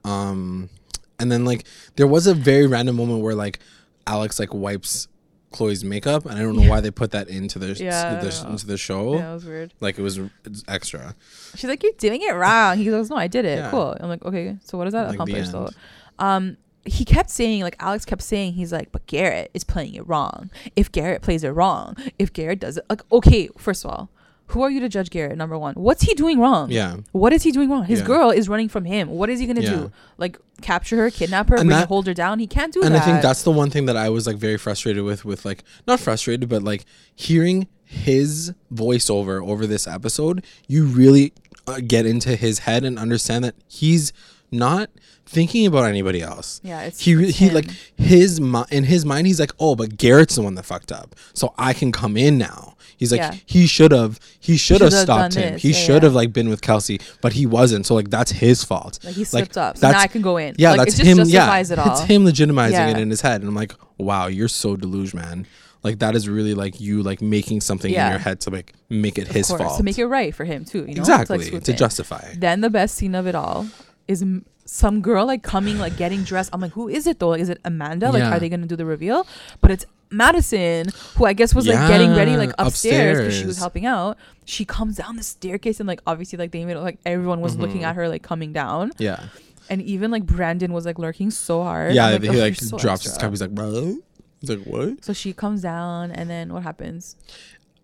[0.05, 0.71] Um,
[1.19, 1.65] and then like
[1.97, 3.59] there was a very random moment where like
[4.07, 5.09] Alex like wipes
[5.51, 6.69] Chloe's makeup, and I don't know Yeah.
[6.71, 9.15] why they put that into the, Yeah, the into the show.
[9.15, 9.75] Yeah, it was weird.
[9.81, 11.15] Like it was it's extra.
[11.55, 13.59] She's like, "You're doing it wrong." He goes, "No, I did it.
[13.59, 13.71] Yeah.
[13.71, 15.71] Cool." I'm like, "Okay, so what does that Like accomplish?" though?
[16.19, 20.07] Um, he kept saying, like Alex kept saying, he's like, "But Garrett is playing it
[20.07, 20.51] wrong.
[20.77, 24.11] If Garrett plays it wrong, if Garrett does it, like, okay, first of all."
[24.49, 25.37] Who are you to judge Garrett?
[25.37, 26.71] Number one, what's he doing wrong?
[26.71, 26.97] Yeah.
[27.13, 27.85] What is he doing wrong?
[27.85, 28.07] His Yeah.
[28.07, 29.09] girl is running from him.
[29.11, 29.71] What is he gonna Yeah.
[29.75, 29.93] do?
[30.17, 32.39] Like capture her, kidnap her, And that- hold her down?
[32.39, 33.03] He can't do and that.
[33.03, 35.45] And I think that's the one thing that I was like very frustrated with with
[35.45, 36.85] like not frustrated but like
[37.15, 41.33] hearing his voiceover over this episode you really
[41.67, 44.13] uh, get into his head and understand that he's
[44.51, 44.91] not
[45.27, 46.81] thinking about anybody else yeah.
[46.83, 47.55] It's he it's he him.
[47.55, 50.91] like his mi- in his mind he's like oh but Garrett's the one that fucked
[50.93, 53.35] up so I can come in now he's like Yeah.
[53.47, 55.63] he should have he should have stopped him this.
[55.63, 58.63] he Yeah, should have like been with Kelsey but he wasn't so like that's his
[58.65, 59.79] fault like he slipped up.
[59.79, 60.55] So now I can go in.
[60.59, 61.29] yeah, like, that's it just him.
[61.29, 61.91] Yeah, it all.
[61.93, 65.47] it's him legitimizing it in his head, and I'm like, wow, you're so deluge, man.
[65.83, 69.17] Like that is really like you like making something in your head to like make
[69.19, 70.81] it Of his course, fault to make it right for him too.
[70.81, 72.35] You know, To, exactly like, to justify.
[72.37, 73.67] Then the best scene of it all
[74.09, 74.25] is
[74.71, 76.51] some girl like coming like getting dressed.
[76.53, 77.31] I'm like, who is it though?
[77.31, 78.11] Like, is it Amanda?
[78.13, 78.37] Like, Yeah.
[78.37, 79.27] are they gonna do the reveal?
[79.63, 83.47] But it's Madison, who I guess was like getting ready like Yeah, upstairs because she
[83.47, 83.59] was upstairs.
[83.59, 84.19] helping out.
[84.45, 87.57] She comes down the staircase and like obviously like they made it like everyone was
[87.57, 87.89] looking Mhm.
[87.89, 89.25] at her like coming down, Yeah,
[89.71, 91.95] and even like Brandon was like lurking so hard.
[91.95, 92.07] yeah.
[92.07, 93.33] I'm like, he "Ugh, like so drops his extra." cup.
[93.33, 93.97] He's like, bro.
[94.41, 95.05] He's like, what?
[95.05, 97.17] So she comes down, and then what happens?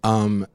[0.03, 0.47] Um,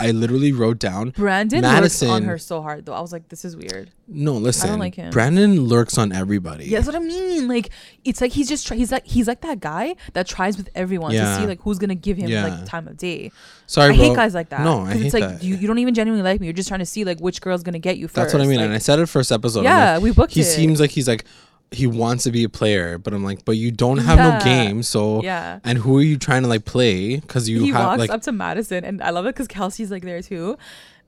[0.00, 1.10] I literally wrote down.
[1.10, 2.94] Brandon lurks Madison- on her so hard though.
[2.94, 3.90] I was like, this is weird.
[4.06, 4.68] No, listen.
[4.68, 5.10] I don't like him.
[5.10, 6.64] Brandon lurks on everybody.
[6.66, 7.46] Yeah, that's what I mean.
[7.48, 7.70] Like
[8.04, 11.12] it's like he's just try- he's like he's like that guy that tries with everyone
[11.12, 11.34] Yeah.
[11.36, 12.46] to see like who's gonna give him Yeah.
[12.46, 13.32] like time of day.
[13.66, 14.06] Sorry, I bro.
[14.06, 14.60] hate guys like that.
[14.62, 15.42] No, I hate it's like that.
[15.42, 16.46] you, you don't even genuinely like me.
[16.46, 18.14] You're just trying to see like which girl's gonna get you first.
[18.14, 18.60] That's what I mean.
[18.60, 19.64] and I said it first episode.
[19.64, 20.44] Yeah, like, we booked he it.
[20.44, 21.24] seems like he's like
[21.70, 24.82] he wants to be a player, but I'm like, but you don't have no game,
[24.82, 25.60] so yeah.
[25.64, 27.16] and who are you trying to like play?
[27.16, 29.90] Because you he have walks like up to Madison, and I love it because Kelsey's
[29.90, 30.56] like there too.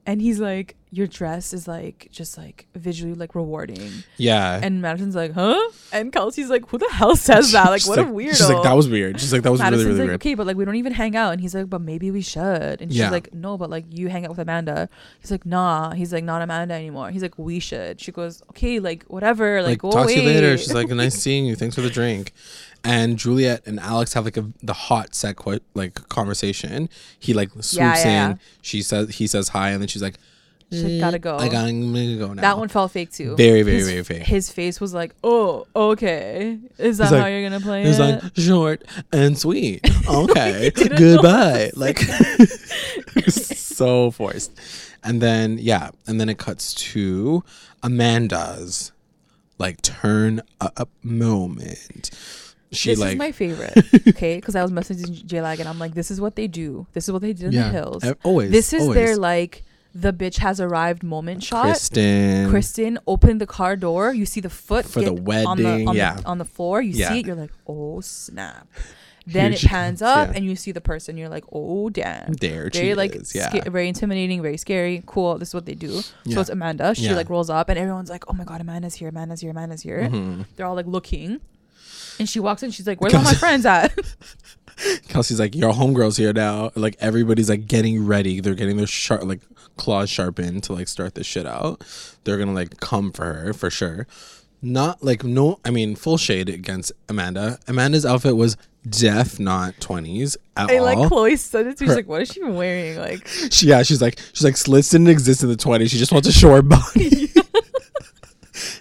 [0.07, 4.59] And he's like, "Your dress is like just like visually like rewarding." Yeah.
[4.63, 5.59] And Madison's like, "Huh?"
[5.93, 7.67] And Kelsey's like, "Who the hell says that?
[7.71, 9.21] Like, what a weirdo." She's like, that was weird.
[9.21, 10.21] She's like, that was Madison's really, really like, weird.
[10.23, 11.33] okay, but like we don't even hang out.
[11.33, 12.81] And he's like, but maybe we should.
[12.83, 13.11] And she's Yeah.
[13.11, 14.89] like, no, but like you hang out with Amanda.
[15.21, 15.93] He's like, nah.
[15.93, 17.11] He's like, not Amanda anymore.
[17.11, 18.01] He's like, we should.
[18.01, 19.63] She goes, okay, like whatever.
[19.63, 20.15] Like, Like, talk away.
[20.17, 20.57] to you later.
[20.59, 21.57] She's like, nice seeing you.
[21.57, 22.33] Thanks for the drink.
[22.83, 26.89] And Juliet and Alex have like a the hot set quite like conversation.
[27.19, 28.31] He like swoops Yeah, yeah, yeah.
[28.31, 28.41] in.
[28.63, 30.17] She says he says hi, and then she's like,
[30.73, 31.37] She's like, gotta eh, go.
[31.37, 32.43] I gotta, I'm gonna go now.
[32.43, 33.35] that one felt fake too.
[33.35, 34.23] Very, very, his, very fake.
[34.23, 36.59] His face was like, oh, okay.
[36.79, 39.81] Is that He's how you're gonna play It was like short and sweet.
[40.09, 41.71] Okay, goodbye.
[41.77, 41.99] Like
[43.29, 44.53] so forced.
[45.03, 47.43] And then yeah, and then it cuts to
[47.83, 48.93] Amanda's
[49.59, 52.11] like turn up moment.
[52.73, 53.73] She this like is my favorite.
[54.09, 56.87] Okay, because I was messaging J Lag and I'm like, this is what they do.
[56.93, 58.05] This is what they did in yeah, the hills.
[58.23, 58.51] always.
[58.51, 58.95] this is always.
[58.97, 61.67] their like the bitch has arrived moment shot.
[61.67, 62.49] Kristin.
[62.51, 64.15] Kristin opened the car door.
[64.15, 66.15] You see the foot For the get on the wedding, on, yeah.
[66.17, 66.81] the on the floor.
[66.81, 67.09] You Yeah.
[67.09, 67.27] see it.
[67.27, 68.69] You're like, oh snap.
[69.27, 70.37] Then Here it pans up yeah.
[70.37, 71.17] and you see the person.
[71.17, 72.33] You're like, oh damn.
[72.33, 73.35] There she Very like is.
[73.35, 73.51] Yeah.
[73.51, 75.03] sca- very intimidating, very scary.
[75.07, 75.39] Cool.
[75.39, 76.01] This is what they do.
[76.25, 76.35] Yeah.
[76.35, 76.95] So it's Amanda.
[76.95, 79.09] She like rolls up and everyone's like, oh my god, Amanda's here.
[79.09, 79.51] Amanda's here.
[79.51, 80.09] Amanda's here.
[80.09, 80.47] Mhm.
[80.57, 81.41] They're all like looking.
[82.19, 82.71] And she walks in.
[82.71, 83.99] She's like, "Where's all my friends at?"
[85.09, 86.71] Kelsey's like, your homegirl's here now.
[86.75, 88.41] Like everybody's like getting ready.
[88.41, 89.41] They're getting their sharp like
[89.77, 91.83] claws sharpened to like start this shit out.
[92.25, 94.07] They're gonna like come for her for sure.
[94.63, 97.59] Not like no I mean full shade against Amanda.
[97.67, 98.57] Amanda's outfit was
[98.89, 100.85] def not twenties at I all.
[100.85, 101.79] like Chloe said it.
[101.79, 104.91] She's Her- like, "What is she wearing?" Like, she, yeah, she's like she's like slits
[104.91, 105.91] didn't exist in the twenties.
[105.91, 107.29] She just wants a short body.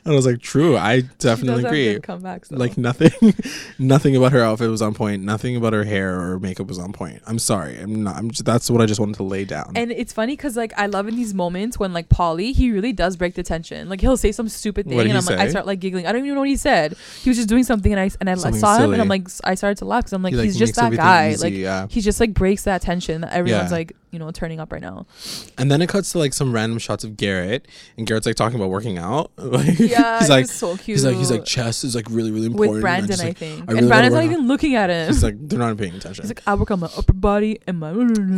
[0.10, 2.00] And I was like, true, I definitely agree.
[2.00, 2.48] comebacks.
[2.48, 2.58] Though.
[2.58, 3.12] Like nothing,
[3.80, 5.22] nothing about her outfit was on point.
[5.24, 7.22] Nothing about her hair or makeup was on point.
[7.28, 7.78] I'm sorry.
[7.80, 8.16] I'm not.
[8.16, 9.74] I'm just, that's what I just wanted to lay down.
[9.76, 12.92] And it's funny because like I love in these moments when like Pauly he really
[12.92, 13.88] does break the tension.
[13.88, 16.08] Like he'll say some stupid thing and I'm like I start like giggling.
[16.08, 16.96] I don't even know what he said.
[17.22, 19.28] He was just doing something and I and I Something saw him and I'm like
[19.44, 21.30] I started to laugh because I'm like He, like, he's just that guy.
[21.30, 21.86] easy, like yeah.
[21.88, 23.78] he just like breaks that tension that everyone's Yeah.
[23.78, 25.06] like you know turning up right now.
[25.58, 27.68] And then it cuts to like some random shots of Garrett,
[27.98, 29.32] and Garrett's like talking about working out.
[29.50, 30.86] Like Yeah, he's like so cute.
[30.98, 32.70] he's like he's like chess is like really really important.
[32.72, 35.08] with and Brandon, just, I think, I really and Brandon's not even looking at him.
[35.08, 36.24] He's like they're not paying attention.
[36.24, 37.92] He's like I work on my upper body and my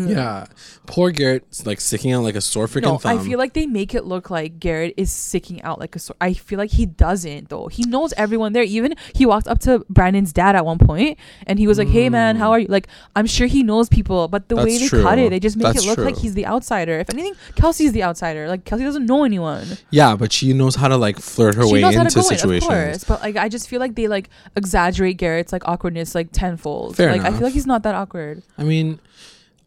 [0.10, 0.46] yeah,
[0.86, 3.18] poor Garrett's like sticking out like a sore freaking No, thumb.
[3.20, 6.16] I feel like they make it look like Garrett is sticking out like a sore.
[6.22, 7.68] I feel like he doesn't though.
[7.68, 8.64] He knows everyone there.
[8.64, 12.10] Even he walked up to Brandon's dad at one point and he was like, "Hey
[12.10, 14.80] man, how are you?" Like I'm sure he knows people, but the way Mm.
[14.80, 15.04] They true.
[15.04, 16.24] cut it, they just make That's it look like true.
[16.24, 17.00] he's the outsider.
[17.00, 18.48] If anything, Kelsey's the outsider.
[18.48, 19.66] Like Kelsey doesn't know anyone.
[19.90, 22.16] yeah, but she knows how to like flirt her she way knows how to into
[22.16, 22.68] go in, of situations.
[22.70, 23.04] course.
[23.04, 26.96] But like I just feel like they like exaggerate Garrett's like awkwardness like tenfold.
[26.96, 28.44] Fair like I feel like he's not that awkward.
[28.58, 29.00] I mean,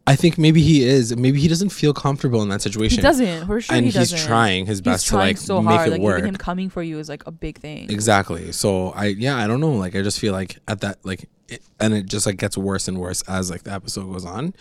[0.07, 1.17] I think maybe he is.
[1.17, 2.97] Maybe he doesn't feel comfortable in that situation.
[2.97, 3.47] He doesn't.
[3.47, 4.27] For sure, and he he's doesn't.
[4.29, 5.89] trying his best to like so make hard.
[5.89, 6.19] it like work.
[6.19, 7.91] even him coming for you is like a big thing.
[7.91, 8.53] Exactly.
[8.53, 9.73] So I yeah, I don't know.
[9.73, 12.87] Like I just feel like at that like it, and it just like gets worse
[12.87, 14.53] and worse as like the episode goes on.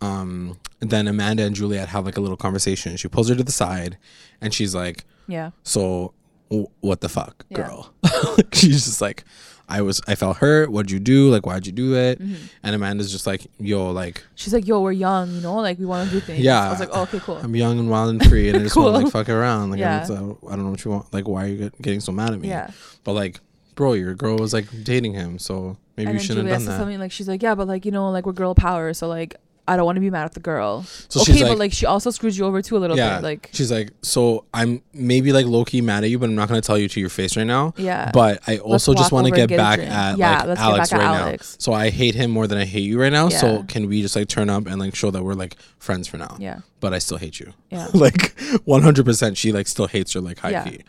[0.00, 2.96] Um then Amanda and Juliet have like a little conversation.
[2.96, 3.96] She pulls her to the side
[4.40, 5.50] and she's like, Yeah.
[5.62, 6.12] "So
[6.50, 7.56] w- what the fuck, Yeah.
[7.56, 7.92] girl?"
[8.36, 9.24] Like, she's just like
[9.68, 10.70] I was I felt hurt.
[10.70, 11.30] What'd you do?
[11.30, 12.20] Like why'd you do it?
[12.20, 12.34] Mm-hmm.
[12.62, 15.86] And Amanda's just like, "Yo, like She's like, "Yo, we're young, you know, like we
[15.86, 16.66] want to do things." Yeah.
[16.66, 18.76] I was like, oh, "Okay, cool." I'm young and wild and free and I just
[18.76, 19.70] want to like fuck around.
[19.70, 20.02] Like Yeah.
[20.04, 21.12] I don't know what you want.
[21.12, 22.70] Like why are you getting so mad at me?" Yeah.
[23.02, 23.40] But like,
[23.74, 26.78] bro, your girl was like dating him, so maybe and you shouldn't have done that.
[26.78, 29.34] something like, "She's like, yeah, but like you know, like we're girl power, so like
[29.68, 31.86] I don't want to be mad at the girl." So okay, but like, like she
[31.86, 35.32] also screws you over too a little yeah, bit, like she's like, so I'm maybe
[35.32, 37.36] like low key mad at you, but I'm not gonna tell you to your face
[37.36, 37.74] right now.
[37.76, 38.10] yeah.
[38.12, 40.90] But I also just want to get get back at Yeah, like let's get Alex
[40.90, 41.54] back at right Alex.
[41.54, 41.56] now.
[41.60, 43.28] So I hate him more than I hate you right now.
[43.28, 43.38] Yeah.
[43.38, 46.16] So can we just like turn up and like show that we're like friends for
[46.18, 46.36] now?
[46.38, 47.52] yeah, But I still hate you.
[47.70, 48.34] yeah, like
[48.66, 49.36] 100%.
[49.36, 50.64] She like still hates her like high Yeah.
[50.68, 50.80] key,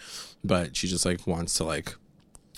[0.44, 1.96] but she just like wants to like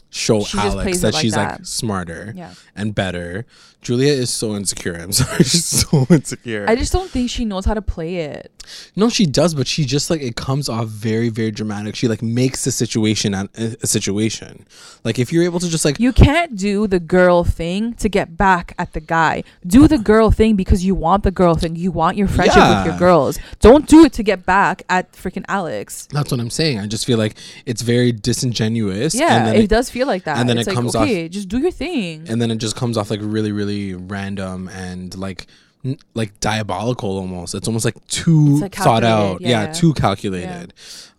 [0.10, 2.54] show She Alex that like she's like smarter yeah.
[2.76, 3.45] and better.
[3.82, 4.95] Julia is so insecure.
[4.95, 6.65] I'm sorry, she's so insecure.
[6.67, 8.52] I just don't think she knows how to play it.
[8.95, 11.95] no, she does, but she just like it comes off very, very dramatic.
[11.95, 14.65] She like makes the situation a, a situation.
[15.06, 18.36] Like if you're able to just like You can't do the girl thing to get
[18.36, 19.43] back at the guy.
[19.65, 21.76] Do the girl thing because you want the girl thing.
[21.76, 23.39] You want your friendship with your girls.
[23.60, 26.08] Don't do it to get back at freaking Alex.
[26.12, 26.80] that's what I'm saying.
[26.80, 29.15] I just feel like it's very disingenuous.
[29.15, 30.38] Yeah, and it, it, does feel like that.
[30.38, 32.26] and then it's it like, comes off- okay, just do your thing.
[32.30, 35.48] and then it just comes off like really, really random and like
[35.86, 37.56] n- like diabolical almost.
[37.56, 39.42] It's almost like too like, thought out.
[39.42, 39.66] Yeah.
[39.66, 39.74] yeah.
[39.74, 40.74] too calculated.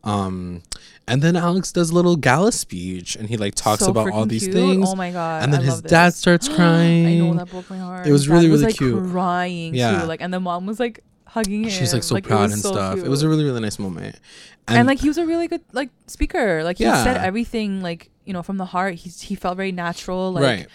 [0.04, 0.62] Um,
[1.08, 4.26] and then Alex does a little gala speech and he like talks So about all
[4.26, 4.54] these cute.
[4.54, 4.88] things.
[4.88, 5.42] Oh my god!
[5.42, 7.06] and then I his dad starts crying.
[7.06, 8.06] I know that broke my heart.
[8.06, 9.10] It was His really, dad was, really like, cute.
[9.10, 10.00] Crying Yeah.
[10.02, 11.70] too, like, and the mom was like hugging him.
[11.70, 12.94] She was like so it proud and so stuff.
[12.94, 13.06] cute.
[13.06, 14.16] It was a really really nice moment.
[14.68, 16.62] and, like he was a really good like speaker.
[16.64, 17.02] Like he Yeah.
[17.04, 18.94] said everything like you know from the heart.
[18.94, 20.32] He's he felt very natural.
[20.32, 20.66] Like right.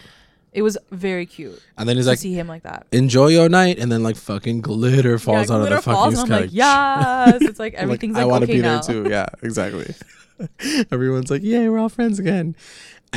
[0.54, 2.88] it was very cute And then he's to like, see him like that.
[2.92, 6.24] enjoy your night, and then like fucking glitter falls yeah, out of the fucking sky.
[6.24, 7.38] I'm like, yes.
[7.42, 8.82] It's like everything's I want to okay be now.
[8.82, 9.10] there too.
[9.10, 9.94] Yeah, exactly.
[10.92, 12.56] Everyone's like, yay, we're all friends again.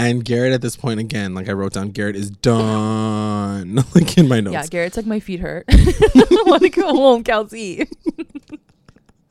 [0.00, 3.74] And Garrett at this point again, like I wrote down, Garrett is done.
[3.94, 4.52] like in my notes.
[4.54, 5.64] Yeah, Garrett's like my feet hurt.
[5.70, 7.88] I want to go home, Kelsey.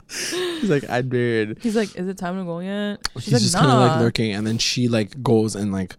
[0.09, 1.57] He's like, I'm married.
[1.61, 2.99] He's like, is it time to go yet?
[3.15, 3.59] She's He's like, just nah.
[3.61, 5.95] kind of like lurking, and then she like goes and like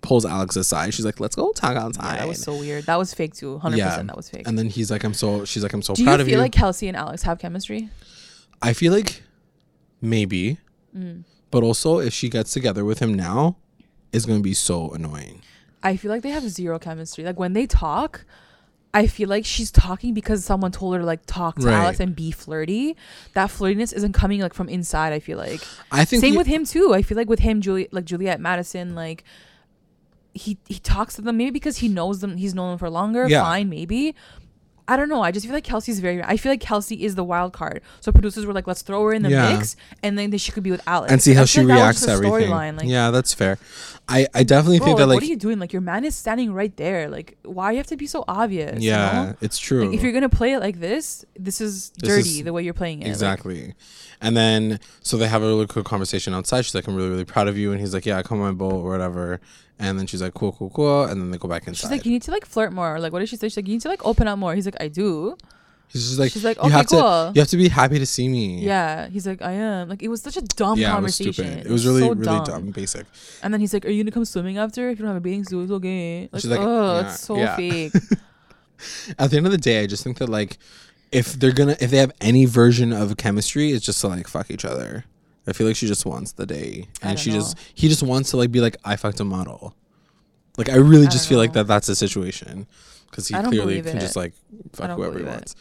[0.00, 0.94] pulls Alex aside.
[0.94, 2.14] She's like, let's go talk outside.
[2.14, 2.86] Yeah, that was so weird.
[2.86, 3.58] That was fake too.
[3.58, 3.90] Hundred Yeah.
[3.90, 4.46] percent, that was fake.
[4.46, 5.44] and then he's like, I'm so.
[5.44, 6.42] She's like, I'm so Do proud you of feel you.
[6.42, 7.88] like Kelsey and Alex have chemistry?
[8.62, 9.22] I feel like
[10.00, 10.58] maybe,
[10.96, 11.24] Mm.
[11.50, 13.56] but also if she gets together with him now,
[14.12, 15.42] it's gonna be so annoying.
[15.82, 17.24] I feel like they have zero chemistry.
[17.24, 18.24] Like when they talk,
[18.92, 21.74] I feel like she's talking because someone told her to like talk to Right.
[21.74, 22.96] Alex and be flirty.
[23.34, 25.12] That flirtiness isn't coming like from inside.
[25.12, 25.60] I feel like
[25.92, 26.94] I think same he- with him too.
[26.94, 29.24] I feel like with him, Juliette, like Juliette Madisson, like
[30.34, 32.36] he he talks to them maybe because he knows them.
[32.36, 33.28] He's known them for longer.
[33.28, 33.42] Yeah.
[33.42, 34.14] Fine, maybe.
[34.90, 35.20] I don't know.
[35.22, 36.22] I just feel like Kelsey's very.
[36.24, 37.82] I feel like Kelsey is the wild card.
[38.00, 39.52] So producers were like, let's throw her in the Yeah.
[39.54, 42.10] mix, and then she could be with Alex and see how she like reacts to
[42.12, 42.48] everything.
[42.50, 43.58] storyline, Like, yeah, that's fair.
[44.08, 45.58] I I definitely bro, think that like what are you doing?
[45.58, 47.10] Like your man is standing right there.
[47.10, 48.80] Like why you have to be so obvious?
[48.82, 49.36] you yeah, know?
[49.42, 49.84] it's true.
[49.86, 52.62] Like, if you're gonna play it like this, this is This dirty is- the way
[52.62, 53.08] you're playing it.
[53.08, 53.74] Exactly.
[54.22, 56.64] and then so they have a really cool conversation outside.
[56.64, 57.72] She's like, I'm really, really proud of you.
[57.72, 59.40] And he's like, Yeah, come on my boat or whatever.
[59.78, 61.04] And then she's like, Cool, cool, cool.
[61.04, 61.80] And then they go back inside.
[61.80, 62.98] she's like, you need to like flirt more.
[63.00, 63.48] Like what did she say?
[63.48, 64.54] She's like, you need to like open up more.
[64.54, 65.36] He's like, I do.
[65.90, 67.00] He's just like, she's like, you okay, have cool.
[67.00, 68.58] to you have to be happy to see me.
[68.60, 69.08] Yeah.
[69.08, 69.88] He's like, I am.
[69.88, 71.32] Like it was such a dumb yeah, it was conversation.
[71.32, 71.66] stupid.
[71.66, 72.44] It was really, so really dumb.
[72.44, 72.70] dumb.
[72.70, 73.06] basic.
[73.42, 74.90] And then he's like, Are you gonna come swimming after?
[74.90, 76.28] If you don't have a bathing suit, it's okay.
[76.30, 77.56] Like, She's like, oh, yeah, it's so yeah.
[77.56, 77.92] fake.
[79.18, 80.58] At the end of the day, I just think that like
[81.10, 84.50] if they're gonna if they have any version of chemistry, it's just to like fuck
[84.50, 85.04] each other.
[85.48, 88.36] I feel like she just wants the day, and she just he just wants to
[88.36, 89.74] like be like I fucked a model.
[90.58, 92.66] Like I really I just feel like that that's the situation
[93.10, 94.00] because he clearly can it.
[94.00, 94.34] just like
[94.72, 95.30] fuck whoever he believe it.
[95.30, 95.56] wants.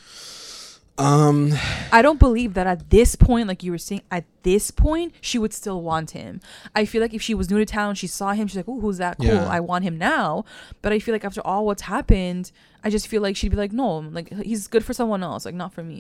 [0.97, 1.54] Um,
[1.91, 5.38] I don't believe that at this point, like you were saying, at this point, she
[5.38, 6.40] would still want him.
[6.74, 8.80] I feel like if she was new to town, she saw him, she's like, "Oh,
[8.80, 9.18] who's that?
[9.18, 9.58] Cool, Yeah.
[9.58, 10.46] I want him now."
[10.82, 12.52] But I feel like after all what's happened,
[12.84, 15.56] I just feel like she'd be like, "No, like he's good for someone else, like
[15.64, 16.00] not for me."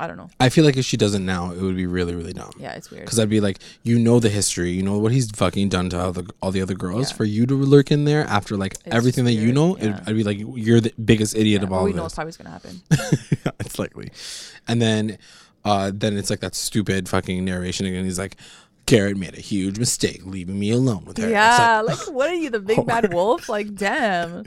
[0.00, 0.30] I don't know.
[0.40, 2.50] I feel like if she doesn't now, it would be really really dumb.
[2.58, 3.04] Yeah, it's weird.
[3.04, 6.00] Because I'd be like, you know the history, you know what he's fucking done to
[6.00, 7.10] all the, all the other girls.
[7.10, 7.16] Yeah.
[7.18, 9.94] For you to lurk in there after like It's everything that you know, it.
[10.06, 12.50] I'd be like, you're the biggest idiot Yeah, of all we know what's probably gonna
[12.50, 12.80] happen.
[13.60, 14.10] it's likely.
[14.66, 15.18] And then,
[15.64, 18.04] uh, then it's like that stupid fucking narration again.
[18.04, 18.36] He's like,
[18.86, 21.28] Garrett made a huge mistake leaving me alone with her.
[21.30, 23.48] Yeah, like- like, what are you, the big bad wolf?
[23.48, 24.44] Like, damn.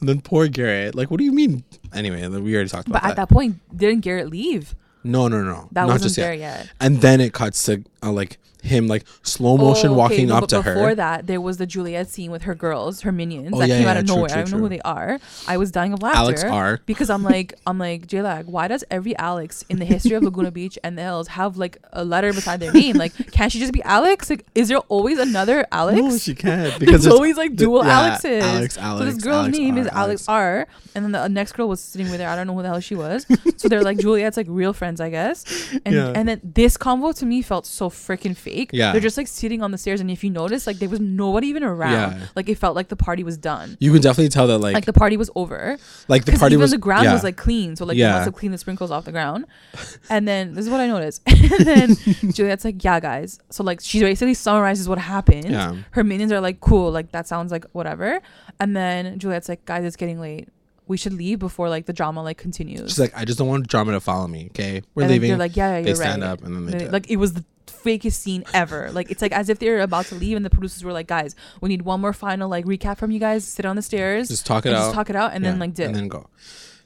[0.00, 0.94] and then poor Garrett.
[0.94, 1.62] Like, what do you mean?
[1.94, 3.08] Anyway, we already talked about that.
[3.10, 3.22] But that.
[3.22, 4.74] at that point, didn't Garrett leave?
[5.04, 6.58] no, no, no, That not wasn't just there yet.
[6.60, 6.72] yet.
[6.80, 10.36] And then it cuts to uh, like him like slow motion Oh, okay, walking no,
[10.36, 10.74] up to her.
[10.74, 13.74] before that, there was the Juliette scene with her girls, her minions Oh, that yeah,
[13.78, 14.28] came yeah, out of true, nowhere.
[14.28, 15.18] true, I don't know who they are.
[15.48, 16.18] I was dying of laughter.
[16.20, 16.78] Alex R.
[16.86, 20.50] Because I'm like, I'm like, J-Lag, why does every Alex in the history of Laguna
[20.60, 22.96] Beach and the hills have like a letter beside their name?
[22.96, 24.30] Like, can't she just be Alex?
[24.30, 25.98] Like, is there always another Alex?
[26.00, 28.44] No, she can't There's because it's always like dual yeah, Alexes.
[28.44, 31.52] Alex, Alex, so this girl's Alex name R, is Alex R, and then the next
[31.52, 32.28] girl was sitting with her.
[32.28, 33.26] I don't know who the hell she was.
[33.56, 35.44] so they're like Juliette's like real friends, I guess.
[35.84, 36.12] And Yeah.
[36.14, 38.70] and then this convo to me felt so freaking fake.
[38.72, 38.92] Yeah.
[38.92, 41.46] they're just like sitting on the stairs, and if you notice, like there was nobody
[41.48, 41.92] even around.
[41.92, 42.26] Yeah.
[42.34, 43.76] Like it felt like the party was done.
[43.80, 45.76] You can definitely tell that like Like, the party was over.
[46.08, 47.12] like the party even was the ground yeah.
[47.12, 48.08] was like clean, so like Yeah.
[48.08, 49.46] they must have cleaned the sprinkles off the ground.
[50.10, 51.22] And then this is what I noticed.
[51.26, 51.96] and then
[52.32, 55.44] Juliette's like, "Yeah, guys." So like she basically summarizes what happened.
[55.50, 55.76] Yeah.
[55.92, 58.20] Her minions are like, "Cool, like that sounds like whatever."
[58.60, 60.48] And then Juliette's like, "Guys, it's getting late.
[60.88, 63.66] We should leave before like the drama like continues." She's like, I just don't want
[63.68, 64.46] drama to follow me.
[64.50, 65.28] Okay, we're and leaving.
[65.30, 67.16] They're like, "Yeah, yeah, they you're stand right." up and then they They- like it
[67.16, 68.90] was the fakest scene ever.
[68.92, 71.34] Like it's like as if they're about to leave, and the producers were like, "Guys,
[71.60, 73.44] we need one more final like recap from you guys.
[73.44, 74.78] Sit on the stairs, just talk it out.
[74.78, 76.28] just talk it out, and then Yeah, like dip." and then go.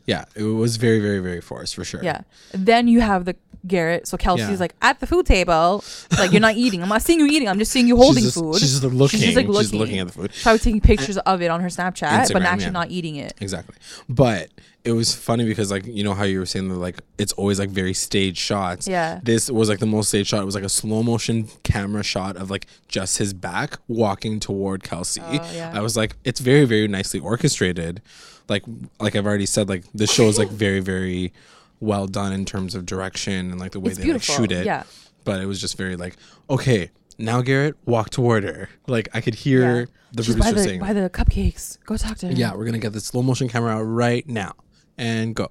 [0.07, 2.01] Yeah, it was very, very, very forced for sure.
[2.01, 2.21] Yeah.
[2.53, 3.35] Then you have the
[3.67, 4.07] Garrett.
[4.07, 4.57] So Kelsey's Yeah.
[4.57, 5.85] like at the food table,
[6.19, 6.83] like you're not eating.
[6.83, 7.49] I'm not seeing you eating.
[7.49, 8.59] I'm just seeing you holding she's just, food.
[8.59, 9.21] She's just looking.
[9.21, 9.79] She's just, like, She's looking.
[9.79, 10.33] looking at the food.
[10.43, 12.71] Probably taking pictures of it on her Snapchat, but Instagram, actually yeah.
[12.71, 13.35] not eating it.
[13.41, 13.75] Exactly.
[14.09, 14.51] But
[14.85, 17.59] it was funny because like you know how you were saying that like it's always
[17.59, 18.87] like very staged shots.
[18.87, 19.19] Yeah.
[19.23, 20.41] This was like the most staged shot.
[20.43, 24.85] It was like a slow motion camera shot of like just his back walking toward
[24.85, 25.21] Kelsey.
[25.25, 25.73] Oh, yeah.
[25.75, 28.01] I was like, it's very, very nicely orchestrated.
[28.49, 28.63] Like
[29.01, 31.33] like I've already said, like the show is like very, very
[31.81, 34.65] well done in terms of direction and like the way It's they like shoot it.
[34.67, 34.85] Yeah.
[35.25, 36.17] But it was just very like,
[36.49, 38.69] okay, now Garrett, walk toward her.
[38.87, 39.87] Like I could hear Yeah.
[40.13, 41.79] the She's by the saying by the cupcakes.
[41.85, 42.33] Go talk to her.
[42.33, 44.53] yeah, we're gonna get the slow motion camera out right now.
[44.99, 45.49] and go.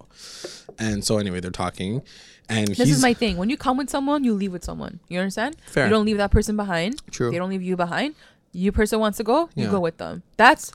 [0.80, 2.02] And so anyway, they're talking,
[2.50, 3.38] and This is my thing.
[3.38, 5.00] When you come with someone, you leave with someone.
[5.08, 5.56] You understand?
[5.68, 5.86] Fair.
[5.86, 7.02] You don't leave that person behind.
[7.12, 7.30] True.
[7.30, 8.16] They don't leave you behind.
[8.54, 9.70] You person wants to go, you Yeah.
[9.72, 10.24] go with them.
[10.38, 10.72] That's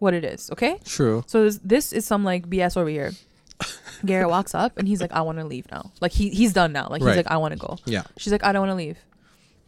[0.00, 0.50] what it is.
[0.50, 0.78] Okay.
[0.84, 1.24] true.
[1.26, 3.12] So this, this is some like BS over here.
[4.04, 5.92] Garrett walks up and he's like, I want to leave now.
[6.00, 6.88] Like he he's done now.
[6.90, 7.16] Like he's Right.
[7.16, 7.78] like, I want to go.
[7.86, 8.98] Yeah, She's like, I don't want to leave.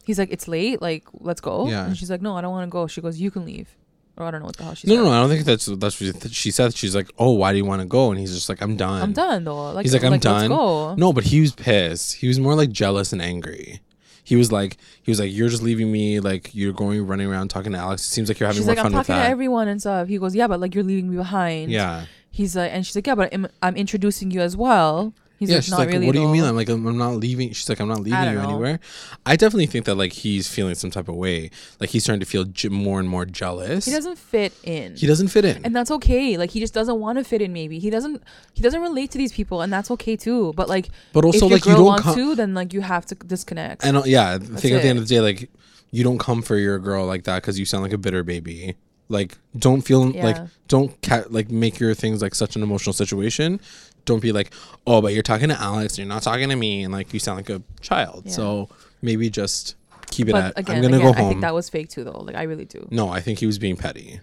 [0.05, 0.83] He's like, it's late.
[0.83, 1.69] Like let's go.
[1.69, 1.87] Yeah.
[1.87, 2.87] And she's like, No, I don't want to go.
[2.87, 3.75] She goes, You can leave.
[4.19, 5.03] Or I don't know what the hell she no, said.
[5.03, 5.17] no, no.
[5.17, 6.75] I don't think that's that's what she said.
[6.75, 9.03] She's like, "Oh, why do you want to go?" And he's just like, "I'm done."
[9.03, 9.73] I'm done though.
[9.73, 10.95] Like He's like, "I'm Let's done." go.
[10.95, 12.15] No, but he was pissed.
[12.15, 13.81] He was more like jealous and angry.
[14.25, 16.21] He was like, he was like, "You're just leaving me.
[16.21, 18.07] Like you're going running around talking to Alex.
[18.07, 19.69] It seems like you're having She's more like, I'm fun with talking to that." everyone
[19.69, 20.09] and stuff.
[20.09, 21.71] He goes, Yeah, but like you're leaving me behind.
[21.71, 22.07] yeah,
[22.37, 25.15] He's like, and she's like, Yeah, but I'm, I'm introducing you as well.
[25.39, 25.57] He's yeah.
[25.57, 26.07] like, She's Not like, really.
[26.07, 28.25] "What do you mean?" I'm like, "I'm I'm not leaving." She's like, "I'm not leaving
[28.25, 28.49] you know.
[28.49, 28.81] anywhere."
[29.27, 31.51] I definitely think that like he's feeling some type of way.
[31.79, 33.85] Like he's starting to feel j- more and more jealous.
[33.85, 34.97] He doesn't fit in.
[34.97, 35.63] He doesn't fit in.
[35.65, 36.39] and that's okay.
[36.39, 37.53] Like he just doesn't want to fit in.
[37.53, 38.23] Maybe he doesn't.
[38.55, 40.55] He doesn't relate to these people, and that's okay too.
[40.55, 42.15] But like, but also, if like you don't come.
[42.15, 43.85] to, then like you have to disconnect.
[43.85, 45.51] And uh, yeah, I think at the end of the day, like
[45.91, 48.75] you don't come for your girl like that because you sound like a bitter baby.
[49.09, 50.25] Like, don't feel Yeah.
[50.25, 50.37] like
[50.69, 53.61] don't ca- like make your things like such an emotional situation.
[54.05, 54.53] Don't be like,
[54.87, 57.19] oh, but you're talking to Alex, and you're not talking to me, and like you
[57.21, 58.23] sound like a child.
[58.27, 58.33] Yeah.
[58.33, 58.69] So
[59.03, 59.75] maybe just
[60.11, 60.59] keep it but at.
[60.59, 61.29] again, I'm gonna again, go I home.
[61.31, 62.21] think that was fake too, though.
[62.21, 62.87] Like I really do.
[62.91, 64.21] no, I think he was being petty.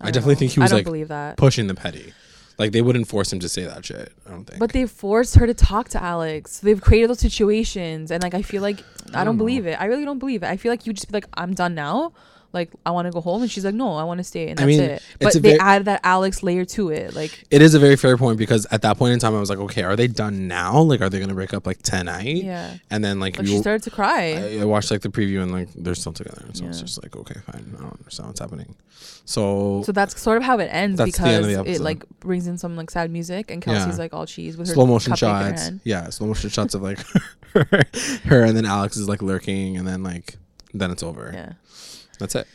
[0.00, 0.38] I, don't definitely know.
[0.38, 1.36] think he was I like believe that.
[1.36, 2.12] pushing the petty.
[2.58, 4.12] Like they wouldn't force him to say that shit.
[4.26, 4.58] I don't think.
[4.60, 6.58] But they forced her to talk to Alex.
[6.58, 9.80] They've created those situations, and like I feel like I don't don't believe it.
[9.80, 10.46] I really don't believe it.
[10.46, 12.12] I feel like you just be like, I'm done now.
[12.52, 14.58] Like I want to go home, and she's like, No, I want to stay, and
[14.58, 15.02] I that's mean, it.
[15.20, 17.14] But they added that Alex layer to it.
[17.14, 19.50] Like it is a very fair point because at that point in time, I was
[19.50, 20.80] like, okay, are they done now?
[20.80, 22.42] Like, are they gonna break up like tonight?
[22.42, 24.32] yeah, And then like like you she started to cry.
[24.32, 26.44] I, I watched like the preview and like they're still together.
[26.54, 26.84] So it's Yeah.
[26.86, 27.74] just like okay, fine.
[27.78, 28.74] I don't understand what's happening.
[29.24, 32.74] So, So that's sort of how it ends because end it like brings in some
[32.76, 35.56] like sad music and Kelsey's like all cheese with her slow motion cupcake in her
[35.56, 35.70] shots.
[35.84, 36.98] Yeah, slow motion shots of like
[37.52, 37.64] her,
[38.24, 40.36] her and then Alex is like lurking and then like
[40.74, 41.30] then it's over.
[41.32, 41.52] Yeah,
[42.20, 42.46] That's it.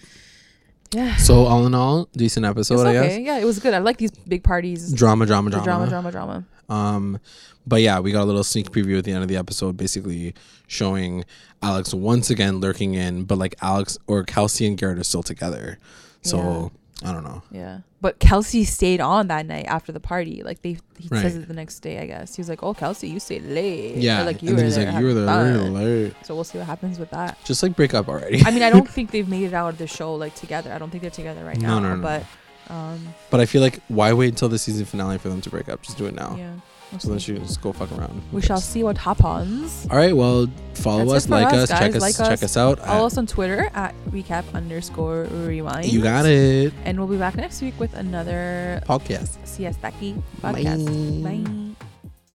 [0.91, 1.17] yeah.
[1.17, 3.17] So all in all, decent episode, it's I okay.
[3.17, 3.19] guess.
[3.19, 3.73] Yeah, it was good.
[3.73, 4.93] I like these big parties.
[4.93, 6.45] Drama, drama, drama, drama, drama, drama.
[6.69, 7.19] Um,
[7.67, 10.33] but yeah, we got a little sneak preview at the end of the episode, basically
[10.67, 11.25] showing
[11.61, 15.77] Alex once again lurking in, but like Alex or Kelsey and Garrett are still together.
[16.21, 16.71] So
[17.03, 17.41] I don't know.
[17.51, 20.41] Yeah, but Kelsey stayed on that night after the party.
[20.43, 21.21] Like they, he Right.
[21.21, 21.99] says it the next day.
[21.99, 24.57] I guess he was like, "Oh, Kelsey, you stayed late." Or, Yeah, like you and
[24.57, 24.91] were he's there.
[24.91, 27.37] like, "You were there really fun." late." So we'll see what happens with that.
[27.43, 28.41] Just like break up already.
[28.45, 30.71] I mean, I don't think they've made it out of the show like together.
[30.71, 31.89] I don't think they're together right No, now.
[31.89, 32.01] no, no.
[32.01, 32.23] But
[32.73, 35.67] um, But I feel like why wait until the season finale for them to break
[35.67, 35.81] up?
[35.81, 36.35] Just do it now.
[36.37, 36.53] yeah,
[36.99, 38.21] So then she can just go fuck around.
[38.31, 38.63] Who we shall cares?
[38.65, 39.87] see what happens.
[39.91, 40.15] All right.
[40.15, 41.79] Well, follow That's us, it for like us, us, guys.
[41.79, 42.43] check us, Like check us.
[42.43, 42.79] us out.
[42.79, 45.85] Follow at- us on Twitter at recap underscore rewind.
[45.85, 46.73] you got it.
[46.83, 49.37] And we'll be back next week with another Podcast.
[49.45, 51.23] Siesta Key podcast.
[51.23, 51.39] Bye.
[51.43, 51.94] Bye.